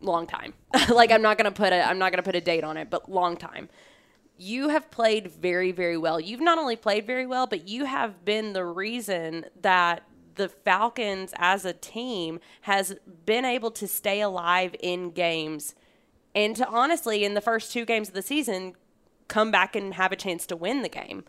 long 0.00 0.26
time. 0.26 0.54
like 0.88 1.10
I'm 1.10 1.22
not 1.22 1.36
gonna 1.36 1.50
put 1.50 1.72
a 1.72 1.86
I'm 1.86 1.98
not 1.98 2.12
gonna 2.12 2.22
put 2.22 2.36
a 2.36 2.40
date 2.40 2.64
on 2.64 2.76
it, 2.76 2.90
but 2.90 3.10
long 3.10 3.36
time. 3.36 3.68
You 4.36 4.70
have 4.70 4.90
played 4.90 5.30
very, 5.30 5.70
very 5.70 5.98
well. 5.98 6.18
You've 6.18 6.40
not 6.40 6.58
only 6.58 6.74
played 6.74 7.06
very 7.06 7.26
well, 7.26 7.46
but 7.46 7.68
you 7.68 7.84
have 7.84 8.24
been 8.24 8.54
the 8.54 8.64
reason 8.64 9.44
that 9.60 10.02
the 10.36 10.48
Falcons 10.48 11.34
as 11.36 11.66
a 11.66 11.74
team 11.74 12.40
has 12.62 12.96
been 13.26 13.44
able 13.44 13.70
to 13.72 13.86
stay 13.86 14.22
alive 14.22 14.74
in 14.80 15.10
games 15.10 15.74
and 16.34 16.56
to 16.56 16.66
honestly 16.66 17.24
in 17.24 17.34
the 17.34 17.40
first 17.40 17.72
two 17.72 17.84
games 17.84 18.08
of 18.08 18.14
the 18.14 18.22
season 18.22 18.74
come 19.28 19.50
back 19.50 19.76
and 19.76 19.94
have 19.94 20.12
a 20.12 20.16
chance 20.16 20.46
to 20.46 20.56
win 20.56 20.82
the 20.82 20.88
game. 20.88 21.24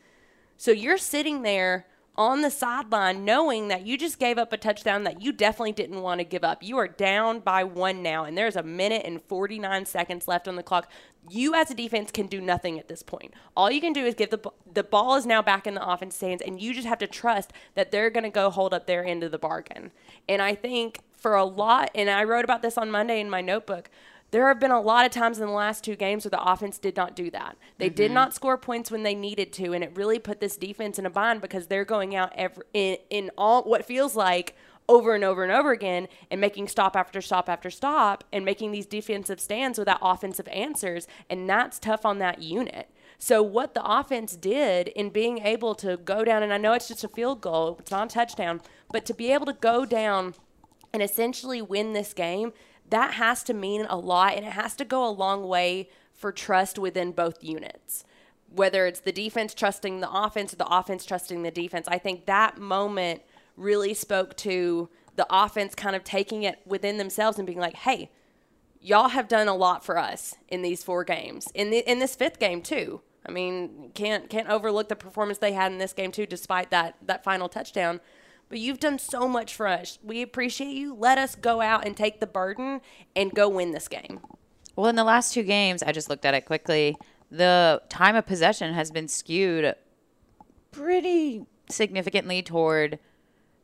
So 0.62 0.70
you're 0.70 1.00
sitting 1.00 1.42
there 1.42 1.88
on 2.16 2.44
the 2.44 2.52
sideline 2.52 3.26
knowing 3.26 3.70
that 3.70 3.84
you 3.84 3.98
just 3.98 4.20
gave 4.20 4.38
up 4.38 4.54
a 4.54 4.58
touchdown 4.58 5.06
that 5.06 5.20
you 5.20 5.32
definitely 5.32 5.72
didn't 5.72 6.04
want 6.04 6.20
to 6.20 6.24
give 6.24 6.44
up. 6.44 6.62
You 6.62 6.78
are 6.78 6.88
down 6.88 7.40
by 7.40 7.64
one 7.64 8.04
now, 8.04 8.26
and 8.26 8.38
there's 8.38 8.56
a 8.56 8.62
minute 8.62 9.02
and 9.04 9.24
49 9.24 9.88
seconds 9.88 10.28
left 10.28 10.48
on 10.48 10.58
the 10.58 10.62
clock. 10.62 10.88
You, 11.32 11.56
as 11.56 11.72
a 11.72 11.74
defense, 11.74 12.12
can 12.12 12.28
do 12.28 12.40
nothing 12.40 12.78
at 12.78 12.88
this 12.88 13.02
point. 13.02 13.34
All 13.58 13.72
you 13.72 13.82
can 13.82 13.92
do 13.92 14.06
is 14.06 14.14
give 14.14 14.30
the 14.30 14.52
the 14.72 14.84
ball 14.84 15.16
is 15.16 15.26
now 15.26 15.42
back 15.42 15.66
in 15.66 15.74
the 15.74 15.84
offense 15.84 16.22
hands, 16.22 16.44
and 16.46 16.62
you 16.62 16.76
just 16.76 16.88
have 16.88 17.00
to 17.00 17.08
trust 17.08 17.52
that 17.74 17.90
they're 17.90 18.12
going 18.12 18.26
to 18.26 18.30
go 18.30 18.52
hold 18.52 18.72
up 18.72 18.86
their 18.86 19.04
end 19.04 19.24
of 19.24 19.32
the 19.32 19.40
bargain. 19.40 19.90
And 20.30 20.44
I 20.44 20.54
think 20.54 21.00
for 21.18 21.34
a 21.34 21.44
lot, 21.44 21.90
and 21.96 22.08
I 22.08 22.24
wrote 22.24 22.46
about 22.46 22.62
this 22.62 22.78
on 22.78 22.92
Monday 22.92 23.20
in 23.20 23.32
my 23.32 23.42
notebook 23.42 23.90
there 24.32 24.48
have 24.48 24.60
been 24.60 24.72
a 24.72 24.80
lot 24.80 25.06
of 25.06 25.12
times 25.12 25.40
in 25.40 25.46
the 25.46 25.54
last 25.54 25.84
two 25.84 25.96
games 25.96 26.24
where 26.24 26.30
the 26.30 26.42
offense 26.42 26.78
did 26.78 26.96
not 26.96 27.16
do 27.16 27.30
that. 27.32 27.58
They 27.78 27.88
mm-hmm. 27.88 27.96
did 27.96 28.12
not 28.12 28.34
score 28.34 28.58
points 28.58 28.90
when 28.90 29.04
they 29.04 29.14
needed 29.14 29.52
to, 29.54 29.74
and 29.74 29.84
it 29.84 29.92
really 29.96 30.20
put 30.20 30.40
this 30.40 30.56
defense 30.56 30.98
in 30.98 31.06
a 31.06 31.10
bind 31.10 31.42
because 31.42 31.68
they're 31.68 31.86
going 31.86 32.16
out 32.16 32.32
every, 32.36 32.64
in, 32.74 32.98
in 33.10 33.32
all 33.38 33.64
what 33.64 33.86
feels 33.86 34.16
like 34.16 34.56
over 34.88 35.14
and 35.14 35.24
over 35.24 35.44
and 35.44 35.52
over 35.52 35.72
again 35.72 36.08
and 36.30 36.42
making 36.42 36.68
stop 36.68 36.96
after 36.96 37.22
stop 37.22 37.50
after 37.50 37.70
stop 37.70 38.24
and 38.32 38.44
making 38.44 38.72
these 38.72 38.86
defensive 38.86 39.40
stands 39.40 39.78
without 39.78 40.00
offensive 40.02 40.48
answers, 40.48 41.08
and 41.30 41.50
that's 41.50 41.78
tough 41.78 42.06
on 42.06 42.20
that 42.20 42.42
unit. 42.42 42.90
So 43.18 43.44
what 43.44 43.74
the 43.74 43.86
offense 43.86 44.36
did 44.36 44.88
in 44.88 45.10
being 45.10 45.40
able 45.40 45.76
to 45.76 45.98
go 45.98 46.24
down, 46.24 46.42
and 46.42 46.54
I 46.54 46.58
know 46.58 46.74
it's 46.74 46.88
just 46.88 47.04
a 47.04 47.10
field 47.10 47.42
goal, 47.42 47.76
it's 47.80 47.92
not 47.92 48.12
a 48.12 48.14
touchdown, 48.14 48.62
but 48.92 49.06
to 49.08 49.14
be 49.14 49.32
able 49.32 49.46
to 49.46 49.54
go 49.54 49.86
down 49.86 50.36
and 50.94 51.04
essentially 51.04 51.62
win 51.62 51.92
this 51.92 52.14
game– 52.14 52.54
that 52.92 53.16
has 53.16 53.44
to 53.44 53.54
mean 53.54 53.86
a 53.90 53.98
lot 53.98 54.36
and 54.36 54.46
it 54.46 54.54
has 54.54 54.76
to 54.76 54.86
go 54.86 55.08
a 55.08 55.10
long 55.10 55.48
way 55.48 55.90
for 56.14 56.32
trust 56.32 56.78
within 56.78 57.12
both 57.12 57.44
units. 57.44 58.04
Whether 58.54 58.86
it's 58.86 59.00
the 59.00 59.12
defense 59.12 59.54
trusting 59.54 60.02
the 60.02 60.12
offense 60.12 60.54
or 60.54 60.58
the 60.58 60.68
offense 60.68 61.06
trusting 61.06 61.42
the 61.42 61.52
defense, 61.52 61.88
I 61.88 61.98
think 61.98 62.26
that 62.26 62.58
moment 62.58 63.22
really 63.58 63.94
spoke 63.94 64.36
to 64.38 64.90
the 65.16 65.26
offense 65.30 65.74
kind 65.74 65.96
of 65.96 66.04
taking 66.04 66.44
it 66.44 66.60
within 66.66 66.98
themselves 66.98 67.38
and 67.38 67.46
being 67.46 67.60
like, 67.60 67.76
hey, 67.76 68.10
y'all 68.80 69.10
have 69.10 69.28
done 69.28 69.48
a 69.48 69.56
lot 69.56 69.86
for 69.86 69.98
us 69.98 70.36
in 70.48 70.62
these 70.62 70.84
four 70.84 71.04
games. 71.04 71.48
In, 71.54 71.70
the, 71.70 71.80
in 71.90 72.00
this 72.00 72.16
fifth 72.16 72.40
game, 72.40 72.62
too. 72.62 73.02
I 73.26 73.32
mean, 73.32 73.92
can't 73.94 74.30
can't 74.30 74.50
overlook 74.50 74.90
the 74.90 74.96
performance 74.96 75.38
they 75.38 75.54
had 75.54 75.72
in 75.72 75.78
this 75.78 75.94
game 75.94 76.12
too, 76.12 76.26
despite 76.26 76.72
that 76.72 76.96
that 77.06 77.24
final 77.24 77.50
touchdown 77.50 78.02
but 78.52 78.60
you've 78.60 78.80
done 78.80 79.00
so 79.00 79.30
much 79.30 79.56
for 79.56 79.66
us. 79.66 79.98
We 80.04 80.22
appreciate 80.22 80.76
you. 80.76 80.94
Let 80.94 81.18
us 81.18 81.36
go 81.36 81.62
out 81.62 81.88
and 81.88 81.96
take 81.96 82.20
the 82.20 82.28
burden 82.28 82.82
and 83.16 83.34
go 83.34 83.48
win 83.48 83.72
this 83.72 83.88
game. 83.88 84.20
Well, 84.76 84.88
in 84.88 84.98
the 84.98 85.06
last 85.06 85.34
two 85.34 85.44
games, 85.44 85.82
I 85.82 85.94
just 85.94 86.10
looked 86.10 86.26
at 86.26 86.34
it 86.34 86.46
quickly. 86.46 86.98
The 87.32 87.82
time 87.88 88.18
of 88.18 88.26
possession 88.26 88.74
has 88.74 88.92
been 88.92 89.08
skewed 89.08 89.74
pretty 90.72 91.46
significantly 91.70 92.44
toward 92.44 93.00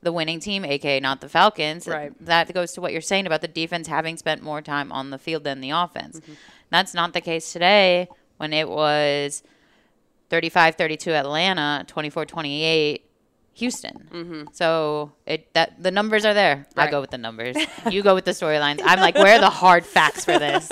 the 0.01 0.13
winning 0.13 0.39
team, 0.39 0.63
aka 0.63 1.01
not 1.01 1.19
the 1.19 1.27
Falcons. 1.27 1.85
Right. 1.85 2.13
That 2.25 2.53
goes 2.53 2.71
to 2.73 2.81
what 2.81 2.93
you're 2.93 3.01
saying 3.01 3.27
about 3.27 3.41
the 3.41 3.49
defense 3.49 3.87
having 3.87 4.15
spent 4.15 4.41
more 4.41 4.61
time 4.61 4.93
on 4.93 5.09
the 5.09 5.17
field 5.17 5.43
than 5.43 5.59
the 5.59 5.71
offense. 5.71 6.21
Mm-hmm. 6.21 6.33
That's 6.69 6.93
not 6.93 7.11
the 7.11 7.21
case 7.21 7.51
today 7.51 8.07
when 8.37 8.53
it 8.53 8.69
was 8.69 9.43
35 10.29 10.75
32 10.75 11.11
Atlanta, 11.11 11.83
24 11.87 12.25
28 12.25 13.06
Houston. 13.57 14.07
Mm-hmm. 14.11 14.43
So 14.53 15.11
it 15.25 15.53
that 15.53 15.81
the 15.81 15.91
numbers 15.91 16.25
are 16.25 16.33
there. 16.33 16.67
Right. 16.75 16.87
I 16.87 16.91
go 16.91 17.01
with 17.01 17.09
the 17.09 17.17
numbers. 17.17 17.55
you 17.89 18.03
go 18.03 18.13
with 18.13 18.25
the 18.25 18.31
storylines. 18.31 18.81
I'm 18.83 18.99
like, 18.99 19.15
where 19.15 19.37
are 19.37 19.41
the 19.41 19.49
hard 19.49 19.85
facts 19.85 20.25
for 20.25 20.37
this? 20.37 20.71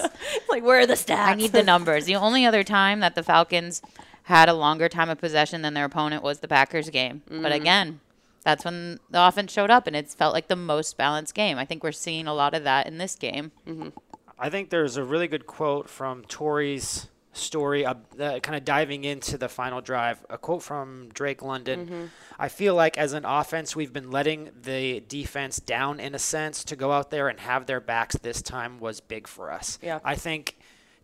like, 0.49 0.63
where 0.63 0.79
are 0.79 0.85
the 0.85 0.93
stats? 0.93 1.25
I 1.25 1.33
need 1.33 1.51
the 1.51 1.63
numbers. 1.63 2.05
The 2.05 2.15
only 2.15 2.45
other 2.45 2.63
time 2.63 2.99
that 2.99 3.15
the 3.15 3.23
Falcons 3.23 3.81
had 4.23 4.49
a 4.49 4.53
longer 4.53 4.87
time 4.87 5.09
of 5.09 5.17
possession 5.17 5.61
than 5.61 5.73
their 5.73 5.85
opponent 5.85 6.23
was 6.23 6.39
the 6.39 6.47
Packers 6.47 6.89
game. 6.89 7.23
Mm-hmm. 7.29 7.41
But 7.41 7.51
again, 7.51 8.01
that's 8.43 8.63
when 8.63 8.99
the 9.09 9.27
offense 9.27 9.51
showed 9.51 9.71
up, 9.71 9.87
and 9.87 9.95
it's 9.95 10.13
felt 10.13 10.33
like 10.33 10.47
the 10.47 10.55
most 10.55 10.95
balanced 10.95 11.33
game. 11.33 11.57
I 11.57 11.65
think 11.65 11.83
we're 11.83 11.91
seeing 11.91 12.27
a 12.27 12.33
lot 12.33 12.53
of 12.53 12.63
that 12.63 12.85
in 12.85 12.99
this 12.99 13.15
game. 13.15 13.51
Mm-hmm. 13.67 13.89
I 14.37 14.49
think 14.49 14.69
there's 14.69 14.97
a 14.97 15.03
really 15.03 15.27
good 15.27 15.47
quote 15.47 15.89
from 15.89 16.23
Tori's 16.25 17.07
story, 17.35 17.85
uh, 17.85 17.95
uh, 18.19 18.39
kind 18.39 18.55
of 18.55 18.65
diving 18.65 19.03
into 19.03 19.37
the 19.37 19.49
final 19.49 19.81
drive. 19.81 20.25
A 20.29 20.37
quote 20.37 20.63
from 20.63 21.09
Drake 21.13 21.41
London. 21.41 21.85
Mm-hmm. 21.85 22.05
I 22.39 22.47
feel 22.49 22.75
like 22.75 22.97
as 22.97 23.13
an 23.13 23.25
offense, 23.25 23.75
we've 23.75 23.93
been 23.93 24.09
letting 24.09 24.49
the 24.63 25.01
defense 25.01 25.59
down 25.59 25.99
in 25.99 26.15
a 26.15 26.19
sense. 26.19 26.63
To 26.65 26.75
go 26.75 26.91
out 26.91 27.11
there 27.11 27.27
and 27.27 27.39
have 27.39 27.65
their 27.65 27.79
backs 27.79 28.15
this 28.17 28.41
time 28.41 28.79
was 28.79 28.99
big 29.01 29.27
for 29.27 29.51
us. 29.51 29.77
Yeah. 29.81 29.99
I 30.03 30.15
think 30.15 30.57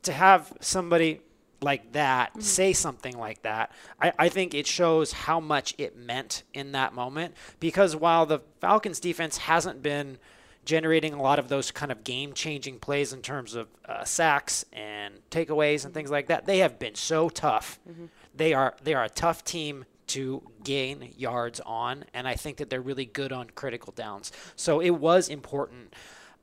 to 0.03 0.13
have 0.13 0.53
somebody 0.59 1.21
like 1.61 1.91
that 1.91 2.31
mm-hmm. 2.31 2.41
say 2.41 2.73
something 2.73 3.17
like 3.17 3.43
that, 3.43 3.71
I, 4.01 4.13
I 4.17 4.29
think 4.29 4.53
it 4.53 4.65
shows 4.65 5.11
how 5.11 5.39
much 5.39 5.75
it 5.77 5.95
meant 5.97 6.43
in 6.53 6.71
that 6.71 6.93
moment. 6.93 7.35
Because 7.59 7.95
while 7.95 8.25
the 8.25 8.39
Falcons 8.59 8.99
defense 8.99 9.37
hasn't 9.37 9.83
been– 9.83 10.17
generating 10.65 11.13
a 11.13 11.21
lot 11.21 11.39
of 11.39 11.49
those 11.49 11.71
kind 11.71 11.91
of 11.91 12.03
game 12.03 12.33
changing 12.33 12.79
plays 12.79 13.13
in 13.13 13.21
terms 13.21 13.55
of 13.55 13.67
uh, 13.85 14.03
sacks 14.03 14.65
and 14.71 15.15
takeaways 15.29 15.85
and 15.85 15.93
things 15.93 16.11
like 16.11 16.27
that. 16.27 16.45
They 16.45 16.59
have 16.59 16.77
been 16.77 16.95
so 16.95 17.29
tough. 17.29 17.79
Mm-hmm. 17.89 18.05
They 18.35 18.53
are 18.53 18.75
they 18.83 18.93
are 18.93 19.03
a 19.03 19.09
tough 19.09 19.43
team 19.43 19.85
to 20.07 20.43
gain 20.63 21.13
yards 21.17 21.59
on, 21.61 22.05
and 22.13 22.27
I 22.27 22.35
think 22.35 22.57
that 22.57 22.69
they're 22.69 22.81
really 22.81 23.05
good 23.05 23.31
on 23.31 23.49
critical 23.51 23.93
downs. 23.93 24.31
So 24.55 24.81
it 24.81 24.91
was 24.91 25.29
important 25.29 25.93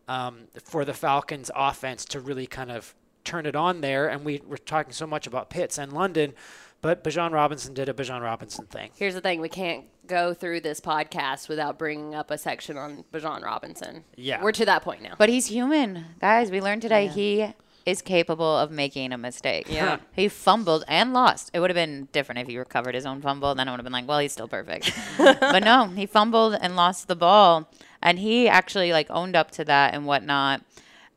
um, 0.09 0.49
for 0.65 0.85
the 0.85 0.95
Falcons' 0.95 1.51
offense 1.55 2.05
to 2.07 2.21
really 2.21 2.47
kind 2.47 2.71
of 2.71 2.95
turn 3.25 3.47
it 3.47 3.55
on 3.55 3.83
there. 3.83 4.09
And 4.09 4.25
we 4.25 4.41
were 4.47 4.59
talking 4.59 4.93
so 4.93 5.07
much 5.07 5.27
about 5.27 5.51
Pitts 5.51 5.79
and 5.79 5.93
London. 5.93 6.33
But 6.81 7.03
Bijan 7.03 7.33
Robinson 7.33 7.75
did 7.75 7.89
a 7.89 7.93
Bijan 7.93 8.23
Robinson 8.23 8.67
thing. 8.67 8.91
Here's 8.97 9.15
the 9.15 9.21
thing: 9.21 9.41
we 9.41 9.49
can't 9.49 9.85
go 10.09 10.35
through 10.35 10.61
this 10.61 10.81
podcast 10.81 11.49
without 11.49 11.79
bringing 11.79 12.15
up 12.15 12.31
a 12.31 12.39
section 12.39 12.77
on 12.77 13.05
Bijan 13.13 13.45
Robinson. 13.45 14.05
Yeah, 14.17 14.43
we're 14.43 14.53
to 14.53 14.65
that 14.65 14.83
point 14.83 15.03
now. 15.03 15.15
But 15.19 15.29
he's 15.29 15.47
human, 15.47 16.07
guys. 16.21 16.51
We 16.51 16.61
learned 16.61 16.83
today 16.83 17.05
yeah. 17.05 17.13
he 17.13 17.55
is 17.87 18.03
capable 18.03 18.59
of 18.59 18.71
making 18.71 19.13
a 19.13 19.19
mistake. 19.19 19.67
Yeah, 19.71 19.99
he 20.13 20.29
fumbled 20.29 20.85
and 20.89 21.13
lost. 21.13 21.51
It 21.53 21.61
would 21.61 21.71
have 21.71 21.77
been 21.77 22.09
different 22.13 22.41
if 22.41 22.49
he 22.49 22.59
recovered 22.59 22.95
his 22.95 23.07
own 23.07 23.21
fumble. 23.21 23.55
Then 23.55 23.69
I 23.69 23.71
would 23.71 23.79
have 23.79 23.85
been 23.85 23.93
like, 23.93 24.09
well, 24.09 24.19
he's 24.19 24.33
still 24.33 24.49
perfect. 24.49 24.93
but 25.19 25.63
no, 25.63 25.89
he 25.89 26.07
fumbled 26.07 26.57
and 26.61 26.75
lost 26.75 27.09
the 27.09 27.17
ball, 27.17 27.71
and 28.03 28.19
he 28.19 28.49
actually 28.49 28.93
like 28.93 29.07
owned 29.11 29.37
up 29.37 29.51
to 29.53 29.65
that 29.65 29.95
and 29.95 30.07
whatnot 30.07 30.63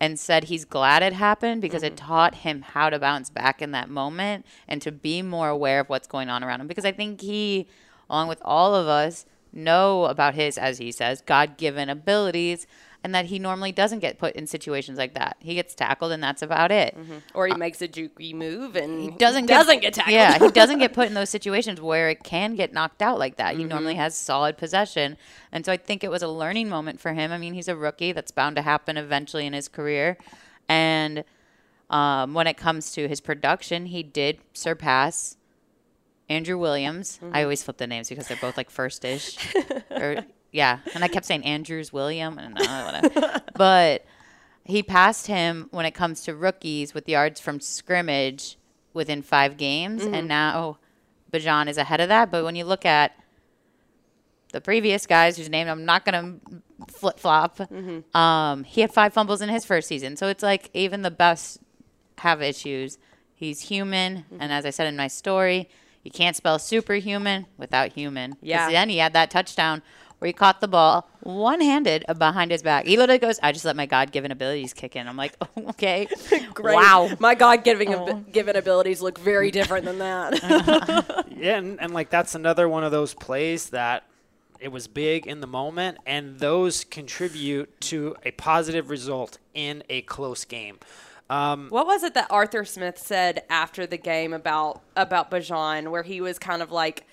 and 0.02 0.20
said 0.20 0.46
he's 0.46 0.66
glad 0.66 1.04
it 1.04 1.14
happened 1.14 1.62
because 1.62 1.84
mm-hmm. 1.84 1.94
it 1.94 1.98
taught 1.98 2.34
him 2.34 2.64
how 2.64 2.90
to 2.90 2.98
bounce 2.98 3.30
back 3.30 3.62
in 3.62 3.70
that 3.70 3.88
moment 3.88 4.44
and 4.68 4.82
to 4.82 4.92
be 4.92 5.22
more 5.22 5.48
aware 5.48 5.80
of 5.80 5.90
what's 5.90 6.08
going 6.08 6.28
on 6.28 6.44
around 6.44 6.60
him. 6.60 6.66
Because 6.66 6.86
I 6.86 6.92
think 6.92 7.22
he, 7.22 7.68
along 8.12 8.27
with 8.27 8.41
all 8.44 8.75
of 8.75 8.88
us, 8.88 9.25
know 9.53 10.06
about 10.06 10.36
his, 10.36 10.58
as 10.58 10.77
he 10.77 10.91
says, 10.91 11.22
God 11.22 11.58
given 11.58 11.89
abilities 11.89 12.68
and 13.03 13.15
that 13.15 13.25
he 13.25 13.39
normally 13.39 13.72
doesn't 13.72 14.00
get 14.00 14.20
put 14.20 14.36
in 14.36 14.46
situations 14.46 14.98
like 14.98 15.15
that. 15.15 15.38
He 15.39 15.56
gets 15.56 15.74
tackled, 15.74 16.12
and 16.12 16.22
that's 16.22 16.44
about 16.44 16.72
it. 16.72 16.96
Mm-hmm. 16.96 17.18
Or 17.34 17.48
he 17.48 17.53
uh, 17.53 17.58
makes 17.58 17.82
a 17.82 17.88
jukey 17.88 18.34
move 18.34 18.75
and 18.75 19.01
he 19.01 19.10
doesn't 19.10 19.48
get, 19.48 19.58
doesn't 19.58 19.80
get 19.80 19.96
tackled. 19.96 20.13
Yeah, 20.13 20.38
he 20.38 20.51
doesn't 20.51 20.77
get 20.77 20.94
put 20.94 21.08
in 21.08 21.15
those 21.15 21.32
situations 21.32 21.82
where 21.82 22.10
it 22.10 22.24
can 22.24 22.56
get 22.56 22.74
knocked 22.74 23.01
out 23.01 23.18
like 23.18 23.38
that. 23.38 23.53
Mm-hmm. 23.53 23.60
He 23.60 23.65
normally 23.65 23.96
has 23.96 24.15
solid 24.15 24.58
possession, 24.58 25.18
and 25.51 25.65
so 25.65 25.72
I 25.72 25.77
think 25.77 26.03
it 26.03 26.12
was 26.12 26.22
a 26.22 26.27
learning 26.27 26.70
moment 26.70 27.00
for 27.00 27.13
him. 27.13 27.32
I 27.32 27.38
mean, 27.38 27.53
he's 27.53 27.68
a 27.68 27.75
rookie; 27.75 28.12
that's 28.12 28.32
bound 28.32 28.56
to 28.58 28.62
happen 28.62 28.98
eventually 28.98 29.46
in 29.46 29.53
his 29.53 29.68
career, 29.68 30.18
and. 30.70 31.24
Um, 31.89 32.34
when 32.34 32.48
it 32.48 32.56
comes 32.56 32.94
to 32.94 33.10
his 33.10 33.20
production, 33.20 33.88
he 33.88 34.01
did 34.01 34.39
surpass 34.53 35.36
Andrew 36.32 36.58
Williams. 36.58 37.20
Mm-hmm. 37.22 37.36
I 37.36 37.44
always 37.44 37.62
flip 37.62 37.78
the 37.78 37.88
names 37.88 38.10
because 38.10 38.28
they're 38.28 38.38
both 38.38 38.58
like 38.58 38.70
first 38.70 39.04
ish. 39.04 39.38
or 39.92 40.24
yeah, 40.52 40.80
and 40.94 41.04
I 41.04 41.08
kept 41.08 41.26
saying 41.26 41.44
Andrews 41.44 41.94
William, 41.94 42.38
and 42.38 42.58
uh, 42.60 43.40
but 43.56 44.06
he 44.64 44.82
passed 44.84 45.28
him 45.28 45.68
when 45.72 45.86
it 45.86 45.92
comes 45.92 46.22
to 46.24 46.36
rookies 46.36 46.94
with 46.94 47.08
yards 47.08 47.40
from 47.40 47.60
scrimmage 47.60 48.58
within 48.94 49.22
five 49.22 49.58
games, 49.58 50.04
mm-hmm. 50.04 50.14
and 50.14 50.28
now 50.28 50.78
Bijan 51.32 51.68
is 51.68 51.78
ahead 51.78 52.02
of 52.02 52.10
that. 52.10 52.32
But 52.32 52.44
when 52.44 52.56
you 52.56 52.66
look 52.66 52.86
at 52.86 53.16
the 54.52 54.62
previous 54.62 55.06
guys 55.06 55.38
whose 55.38 55.50
name 55.50 55.68
I'm 55.68 55.86
not 55.86 56.04
going 56.06 56.42
to 56.42 56.94
flip 56.94 57.20
flop, 57.20 57.58
mm-hmm. 57.58 58.18
um, 58.18 58.64
he 58.64 58.82
had 58.82 58.94
five 58.94 59.14
fumbles 59.14 59.42
in 59.42 59.50
his 59.50 59.66
first 59.66 59.88
season. 59.88 60.18
So 60.18 60.28
it's 60.28 60.44
like 60.44 60.70
even 60.74 61.02
the 61.02 61.12
best 61.12 61.60
have 62.20 62.42
issues. 62.42 62.98
He's 63.34 63.62
human, 63.62 64.18
mm-hmm. 64.18 64.38
and 64.40 64.54
as 64.54 64.66
I 64.66 64.70
said 64.70 64.88
in 64.88 64.96
my 64.96 65.08
story, 65.08 65.70
you 66.03 66.12
can't 66.12 66.36
spell 66.36 66.60
superhuman 66.60 67.46
without 67.58 67.93
human. 67.93 68.38
Yeah. 68.41 68.70
Then 68.70 68.89
he 68.89 68.98
had 68.98 69.13
that 69.13 69.31
touchdown 69.31 69.81
where 70.22 70.27
he 70.27 70.34
caught 70.34 70.62
the 70.62 70.67
ball 70.67 71.10
one 71.22 71.62
handed 71.62 72.05
behind 72.17 72.51
his 72.51 72.62
back. 72.62 72.86
He 72.86 72.96
literally 72.96 73.17
goes, 73.17 73.39
I 73.41 73.51
just 73.51 73.65
let 73.65 73.75
my 73.75 73.88
God 73.88 74.12
given 74.12 74.31
abilities 74.31 74.72
kick 74.72 74.96
in. 74.96 75.08
I'm 75.08 75.17
like, 75.17 75.36
oh, 75.41 75.48
okay. 75.70 76.08
Great. 76.53 76.75
Wow. 76.75 77.10
My 77.20 77.34
God 77.34 77.63
given 77.63 77.89
oh. 77.89 78.24
given 78.31 78.55
abilities 78.55 79.01
look 79.01 79.17
very 79.17 79.50
different 79.50 79.86
than 79.86 79.98
that. 80.00 80.41
Uh-huh. 80.51 81.24
yeah, 81.29 81.58
and, 81.58 81.79
and 81.79 81.93
like 81.93 82.10
that's 82.10 82.36
another 82.36 82.67
one 82.67 82.84
of 82.84 82.91
those 82.91 83.13
plays 83.13 83.70
that 83.70 84.03
it 84.60 84.72
was 84.72 84.88
big 84.88 85.25
in 85.25 85.39
the 85.39 85.48
moment, 85.48 85.98
and 86.05 86.39
those 86.39 86.84
contribute 86.84 87.79
to 87.81 88.15
a 88.24 88.31
positive 88.31 88.89
result 88.89 89.38
in 89.53 89.84
a 89.89 90.01
close 90.01 90.46
game. 90.46 90.77
Um, 91.32 91.70
what 91.70 91.88
was 91.88 92.04
it 92.04 92.14
that 92.16 92.28
Arthur 92.30 92.66
Smith 92.66 92.98
said 92.98 93.44
after 93.50 93.88
the 93.88 93.98
game 93.98 94.34
about 94.34 94.82
about 94.98 95.32
Bijan, 95.32 95.90
where 95.90 96.04
he 96.04 96.20
was 96.20 96.38
kind 96.38 96.62
of 96.62 96.72
like 96.72 97.06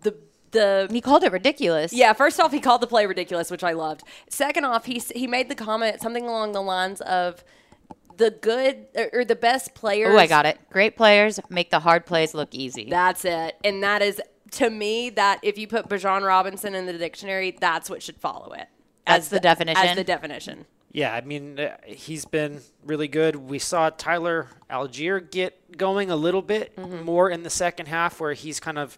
the 0.00 0.16
the 0.52 0.88
He 0.90 1.02
called 1.02 1.22
it 1.22 1.32
ridiculous. 1.32 1.92
yeah, 1.92 2.14
first 2.14 2.40
off, 2.40 2.50
he 2.50 2.60
called 2.60 2.80
the 2.80 2.86
play 2.86 3.04
ridiculous, 3.04 3.50
which 3.50 3.62
I 3.62 3.72
loved. 3.72 4.04
Second 4.30 4.64
off, 4.64 4.86
he 4.86 5.02
he 5.14 5.26
made 5.26 5.50
the 5.50 5.54
comment 5.54 6.00
something 6.00 6.24
along 6.24 6.52
the 6.52 6.62
lines 6.62 7.02
of 7.02 7.44
the 8.16 8.30
good 8.30 8.86
or, 8.94 9.10
or 9.12 9.24
the 9.26 9.36
best 9.36 9.74
players. 9.74 10.14
Oh, 10.14 10.16
I 10.16 10.26
got 10.26 10.46
it. 10.46 10.58
Great 10.70 10.96
players 10.96 11.38
make 11.50 11.70
the 11.70 11.80
hard 11.80 12.06
plays 12.06 12.32
look 12.32 12.54
easy. 12.54 12.88
That's 12.88 13.26
it, 13.26 13.56
and 13.62 13.82
that 13.82 14.00
is 14.00 14.18
to 14.52 14.70
me 14.70 15.10
that 15.10 15.40
if 15.42 15.58
you 15.58 15.66
put 15.66 15.90
Bijan 15.90 16.26
Robinson 16.26 16.74
in 16.74 16.86
the 16.86 16.94
dictionary, 16.94 17.54
that's 17.60 17.90
what 17.90 18.02
should 18.02 18.16
follow 18.16 18.52
it. 18.54 18.68
That's 19.06 19.28
the 19.28 19.40
definition? 19.40 19.86
As 19.86 19.94
the 19.94 20.04
definition. 20.04 20.64
Yeah, 20.92 21.12
I 21.14 21.20
mean, 21.20 21.60
uh, 21.60 21.76
he's 21.84 22.24
been 22.24 22.60
really 22.84 23.08
good. 23.08 23.36
We 23.36 23.58
saw 23.58 23.90
Tyler 23.90 24.48
Allgeier 24.70 25.30
get 25.30 25.76
going 25.76 26.10
a 26.10 26.16
little 26.16 26.42
bit 26.42 26.76
more 27.04 27.28
in 27.28 27.42
the 27.42 27.50
second 27.50 27.86
half, 27.86 28.18
where 28.20 28.32
he's 28.32 28.60
kind 28.60 28.78
of 28.78 28.96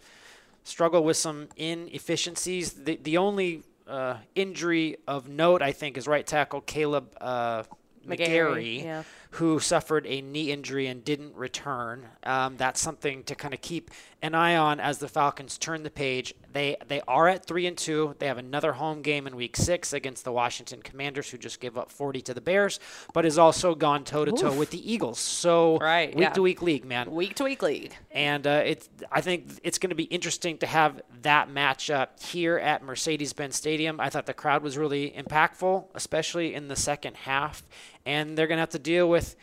struggled 0.63 1.05
with 1.05 1.17
some 1.17 1.49
inefficiencies. 1.57 2.73
The 2.73 3.01
the 3.03 3.17
only 3.17 3.63
uh, 3.89 4.19
injury 4.35 4.97
of 5.09 5.29
note, 5.29 5.63
I 5.63 5.73
think, 5.73 5.97
is 5.97 6.07
right 6.07 6.27
tackle 6.27 6.61
Kaleb 6.61 7.07
uh, 7.21 7.65
McGary, 8.07 8.19
McGary, 8.19 8.85
yeah. 8.85 9.03
Who 9.33 9.61
suffered 9.61 10.07
a 10.07 10.21
knee 10.23 10.51
injury 10.51 10.87
and 10.87 11.05
didn't 11.05 11.35
return. 11.37 12.07
Um, 12.25 12.57
that's 12.57 12.81
something 12.81 13.23
to 13.25 13.35
kind 13.35 13.53
of 13.53 13.61
keep 13.61 13.91
an 14.23 14.35
eye 14.35 14.57
on 14.57 14.81
as 14.81 14.99
the 14.99 15.07
Falcons 15.09 15.59
turn 15.59 15.83
the 15.85 15.91
page. 15.91 16.35
They 16.53 16.77
they 16.89 17.03
are 17.07 17.29
at 17.29 17.45
three 17.45 17.67
and 17.67 17.77
two. 17.77 18.15
They 18.19 18.27
have 18.27 18.39
another 18.39 18.73
home 18.73 19.03
game 19.03 19.27
in 19.27 19.37
Week 19.37 19.57
Six 19.57 19.93
against 19.93 20.25
the 20.25 20.33
Washington 20.33 20.81
Commanders, 20.83 21.31
who 21.31 21.39
just 21.39 21.61
gave 21.61 21.77
up 21.79 21.91
40 21.91 22.21
to 22.23 22.35
the 22.35 22.41
Bears, 22.41 22.81
but 23.13 23.25
has 23.25 23.39
also 23.39 23.75
gone 23.75 24.03
toe 24.05 24.25
to 24.25 24.33
toe 24.33 24.53
with 24.53 24.71
the 24.71 24.93
Eagles. 24.93 25.19
So 25.19 25.79
Right, 25.79 26.09
week 26.15 26.23
yeah. 26.23 26.31
to 26.31 26.43
week 26.43 26.63
league, 26.63 26.85
man 26.85 27.11
Week 27.13 27.35
to 27.37 27.45
week 27.45 27.63
league. 27.63 27.93
and 28.11 28.47
uh, 28.47 28.63
it's 28.65 28.89
I 29.13 29.21
think 29.21 29.61
it's 29.63 29.79
going 29.79 29.91
to 29.91 29.97
be 29.97 30.05
interesting 30.05 30.59
to 30.59 30.67
have 30.67 31.01
that 31.23 31.49
matchup 31.51 32.21
here 32.25 32.57
at 32.59 32.83
Mercedes-Benz 32.83 33.55
Stadium. 33.57 34.01
I 34.01 34.09
thought 34.09 34.27
the 34.27 34.35
crowd 34.35 34.63
was 34.63 34.79
really 34.79 35.11
impactful, 35.11 35.85
especially 35.95 36.55
in 36.55 36.69
the 36.69 36.77
second 36.77 37.17
half, 37.19 37.63
and 38.09 38.37
they're 38.37 38.47
going 38.47 38.57
to 38.57 38.61
have 38.67 38.71
to 38.71 38.79
deal 38.79 39.09
with 39.09 39.37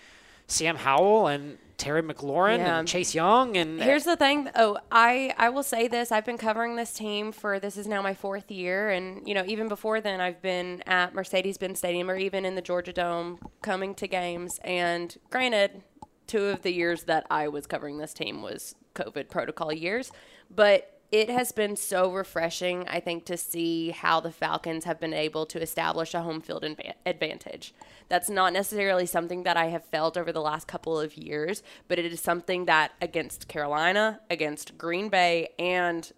Sam 0.47 0.75
Howell 0.75 1.27
and 1.27 1.57
Terry 1.77 2.01
McLaurin 2.01 2.59
Yeah. 2.59 2.79
and 2.79 2.87
Chase 2.87 3.13
Young 3.13 3.57
and 3.57 3.81
uh, 3.81 3.83
Here's 3.83 4.05
the 4.05 4.15
thing. 4.15 4.49
Oh, 4.55 4.77
I 4.91 5.33
I 5.37 5.49
will 5.49 5.63
say 5.63 5.87
this. 5.89 6.11
I've 6.11 6.25
been 6.25 6.37
covering 6.37 6.75
this 6.77 6.93
team 6.93 7.31
for 7.33 7.59
this 7.59 7.75
is 7.77 7.85
now 7.87 8.01
my 8.01 8.13
fourth 8.13 8.49
year, 8.49 8.89
and 8.89 9.27
you 9.27 9.33
know 9.33 9.43
even 9.45 9.67
before 9.67 9.99
then 10.01 10.21
I've 10.21 10.41
been 10.41 10.81
at 10.87 11.13
Mercedes-Benz 11.13 11.77
Stadium 11.79 12.09
or 12.09 12.15
even 12.17 12.45
in 12.45 12.55
the 12.55 12.61
Georgia 12.61 12.93
Dome 12.93 13.39
coming 13.61 13.93
to 13.95 14.07
games. 14.07 14.59
And 14.63 15.15
granted, 15.29 15.83
two 16.27 16.45
of 16.45 16.61
the 16.61 16.71
years 16.71 17.03
that 17.03 17.25
I 17.29 17.49
was 17.49 17.67
covering 17.67 17.97
this 17.97 18.13
team 18.13 18.41
was 18.41 18.75
COVID 18.95 19.29
protocol 19.29 19.73
years, 19.73 20.11
but 20.49 20.94
it 21.19 21.29
has 21.29 21.53
been 21.53 21.77
so 21.77 22.11
refreshing, 22.11 22.85
I 22.89 22.99
think, 22.99 23.23
to 23.25 23.37
see 23.37 23.91
how 23.91 24.19
the 24.19 24.33
Falcons 24.33 24.83
have 24.83 24.99
been 24.99 25.13
able 25.13 25.45
to 25.45 25.61
establish 25.61 26.13
a 26.13 26.21
home 26.21 26.41
field 26.41 26.63
adva- 26.63 26.95
advantage. 27.05 27.73
That's 28.09 28.29
not 28.29 28.51
necessarily 28.51 29.05
something 29.05 29.43
that 29.43 29.55
I 29.55 29.67
have 29.67 29.85
felt 29.85 30.17
over 30.17 30.33
the 30.33 30.41
last 30.41 30.67
couple 30.67 30.99
of 30.99 31.15
years, 31.15 31.63
but 31.87 31.97
it 31.97 32.05
is 32.05 32.19
something 32.19 32.65
that 32.65 32.91
against 33.01 33.47
Carolina, 33.47 34.19
against 34.29 34.77
Green 34.77 35.07
Bay, 35.07 35.49
and 35.57 36.11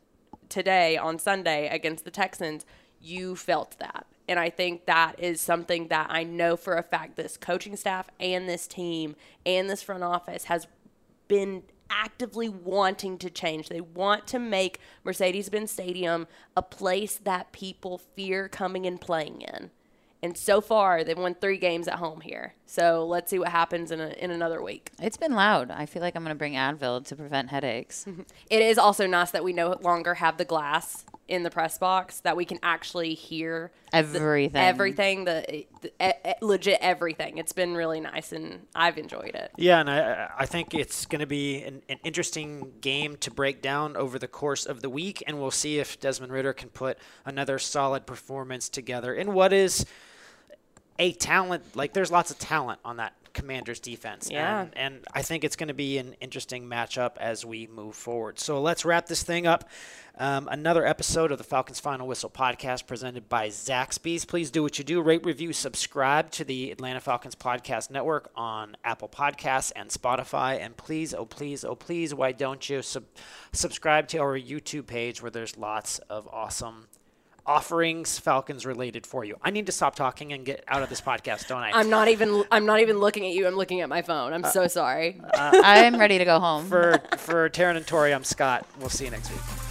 today 0.50 0.98
on 0.98 1.20
Sunday 1.20 1.68
against 1.68 2.04
the 2.04 2.12
Texans, 2.12 2.66
you 3.00 3.36
felt 3.36 3.78
that. 3.78 4.08
And 4.28 4.40
I 4.40 4.50
think 4.50 4.88
that 4.88 5.20
is 5.20 5.40
something 5.40 5.90
that 5.90 6.08
I 6.10 6.24
know 6.24 6.58
for 6.58 6.76
a 6.76 6.84
fact 6.84 7.18
this 7.18 7.38
coaching 7.38 7.76
staff 7.76 8.10
and 8.20 8.50
this 8.50 8.66
team 8.66 9.16
and 9.46 9.70
this 9.70 9.84
front 9.84 10.04
office 10.04 10.46
has 10.46 10.66
been 11.28 11.64
actively 11.90 12.50
wanting 12.50 13.18
to 13.20 13.30
change. 13.30 13.70
They 13.70 13.82
want 13.82 14.28
to 14.28 14.40
make 14.40 14.80
Mercedes 15.04 15.50
Benz 15.50 15.72
Stadium 15.72 16.28
a 16.56 16.62
place 16.62 17.16
that 17.18 17.52
people 17.52 17.98
fear 17.98 18.48
coming 18.50 18.86
and 18.86 19.00
playing 19.00 19.42
in. 19.42 19.72
And 20.24 20.36
so 20.36 20.62
far, 20.62 21.04
they've 21.04 21.18
won 21.18 21.36
three 21.36 21.58
games 21.58 21.88
at 21.88 21.96
home 21.96 22.22
here. 22.22 22.56
So 22.66 23.06
let's 23.06 23.30
see 23.30 23.38
what 23.38 23.50
happens 23.50 23.92
in, 23.92 24.02
a, 24.02 24.10
in 24.10 24.32
another 24.32 24.62
week. 24.62 24.92
It's 25.00 25.18
been 25.18 25.34
loud. 25.34 25.70
I 25.70 25.86
feel 25.86 26.02
like 26.02 26.16
I'm 26.16 26.24
going 26.24 26.36
to 26.36 26.38
bring 26.38 26.54
Advil 26.54 27.06
to 27.06 27.16
prevent 27.16 27.50
headaches. 27.50 28.06
It 28.50 28.62
is 28.62 28.78
also 28.78 29.06
nice 29.06 29.32
that 29.32 29.44
we 29.44 29.54
no 29.54 29.78
longer 29.82 30.16
have 30.16 30.38
the 30.38 30.46
glass 30.46 31.06
in 31.28 31.44
the 31.44 31.50
press 31.50 31.78
box, 31.78 32.22
that 32.22 32.38
we 32.38 32.46
can 32.46 32.58
actually 32.64 33.14
hear 33.14 33.72
the- 33.92 33.98
Everything. 33.98 34.56
everything, 34.62 35.26
the, 35.26 35.66
the 35.82 35.92
e- 36.02 36.14
e- 36.30 36.34
legit 36.42 36.78
everything. 36.82 37.38
It's 37.38 37.52
been 37.52 37.76
really 37.76 38.00
nice, 38.00 38.32
and 38.32 38.62
I've 38.74 38.98
enjoyed 38.98 39.36
it. 39.36 39.52
Yeah, 39.58 39.80
and 39.82 39.90
I, 39.90 40.30
I 40.38 40.46
think 40.46 40.74
it's 40.74 41.06
going 41.06 41.20
to 41.20 41.26
be 41.28 41.64
an, 41.64 41.82
an 41.90 42.00
interesting 42.04 42.72
game 42.82 43.18
to 43.18 43.30
break 43.32 43.62
down 43.62 43.98
over 43.98 44.18
the 44.18 44.28
course 44.28 44.66
of 44.66 44.82
the 44.82 44.90
week, 44.90 45.22
and 45.28 45.40
we'll 45.40 45.52
see 45.52 45.80
if 45.80 46.00
Desmond 46.00 46.32
Ridder 46.32 46.54
can 46.54 46.70
put 46.70 46.98
another 47.26 47.60
solid 47.60 48.06
performance 48.06 48.70
together 48.70 49.14
in 49.14 49.34
what 49.34 49.52
is 49.52 49.86
a 51.00 51.12
talent. 51.14 51.76
Like, 51.76 51.94
there's 51.94 52.12
lots 52.12 52.32
of 52.32 52.40
talent 52.40 52.80
on 52.86 52.98
that 52.98 53.14
Commanders 53.38 53.80
defense. 53.80 54.30
Yeah. 54.30 54.62
And, 54.62 54.78
and 54.78 55.06
I 55.14 55.22
think 55.22 55.44
it's 55.44 55.56
going 55.56 55.68
to 55.68 55.76
be 55.76 56.00
an 56.00 56.16
interesting 56.20 56.66
matchup 56.66 57.18
as 57.18 57.46
we 57.46 57.68
move 57.68 57.96
forward. 57.96 58.40
So 58.40 58.60
let's 58.60 58.84
wrap 58.84 59.06
this 59.06 59.22
thing 59.22 59.46
up. 59.46 59.70
Um, 60.20 60.50
another 60.52 60.84
episode 60.84 61.32
of 61.32 61.38
the 61.38 61.44
Falcons 61.44 61.80
Final 61.80 62.08
Whistle 62.08 62.32
podcast 62.32 62.88
presented 62.88 63.30
by 63.30 63.50
Zaxby's. 63.50 64.26
Please 64.26 64.50
do 64.50 64.64
what 64.64 64.80
you 64.80 64.84
do 64.84 65.00
rate, 65.00 65.24
review, 65.24 65.54
subscribe 65.54 66.32
to 66.32 66.44
the 66.44 66.72
Atlanta 66.72 67.00
Falcons 67.00 67.36
Podcast 67.36 67.92
Network 67.92 68.32
on 68.36 68.76
Apple 68.84 69.10
Podcasts 69.10 69.72
and 69.76 69.92
Spotify. 69.92 70.60
And 70.60 70.76
please, 70.76 71.14
oh, 71.14 71.26
please, 71.26 71.64
oh, 71.64 71.76
please, 71.76 72.16
why 72.16 72.32
don't 72.32 72.68
you 72.68 72.82
sub- 72.82 73.04
subscribe 73.52 74.08
to 74.08 74.18
our 74.18 74.38
YouTube 74.38 74.88
page 74.88 75.22
where 75.22 75.30
there's 75.30 75.56
lots 75.56 76.00
of 76.10 76.28
awesome 76.30 76.88
offerings 77.48 78.20
Falcons 78.20 78.66
related 78.66 79.08
for 79.08 79.24
you. 79.24 79.38
I 79.42 79.50
need 79.50 79.66
to 79.68 79.72
stop 79.72 79.96
talking 79.96 80.34
and 80.34 80.46
get 80.46 80.64
out 80.68 80.84
of 80.84 80.90
this 80.90 81.02
podcast, 81.02 81.48
don't 81.48 81.64
I? 81.64 81.72
I'm 81.72 81.90
not 81.90 82.10
even. 82.10 82.44
I'm 82.52 82.66
not 82.66 82.82
even 82.82 83.00
looking 83.00 83.26
at 83.26 83.32
you. 83.32 83.48
I'm 83.48 83.56
looking 83.56 83.82
at 83.82 83.90
my 83.90 84.02
phone. 84.02 84.34
I'm 84.34 84.44
so 84.44 84.64
uh, 84.64 84.68
sorry. 84.68 85.20
Uh, 85.24 85.52
I'm 85.64 85.98
ready 85.98 86.18
to 86.18 86.26
go 86.26 86.40
home. 86.40 86.68
for 86.68 87.02
for 87.18 87.50
Terrin 87.50 87.78
and 87.78 87.88
Tori, 87.88 88.14
I'm 88.14 88.24
Scott. 88.24 88.66
We'll 88.80 88.90
see 88.90 89.06
you 89.06 89.12
next 89.12 89.32
week. 89.32 89.67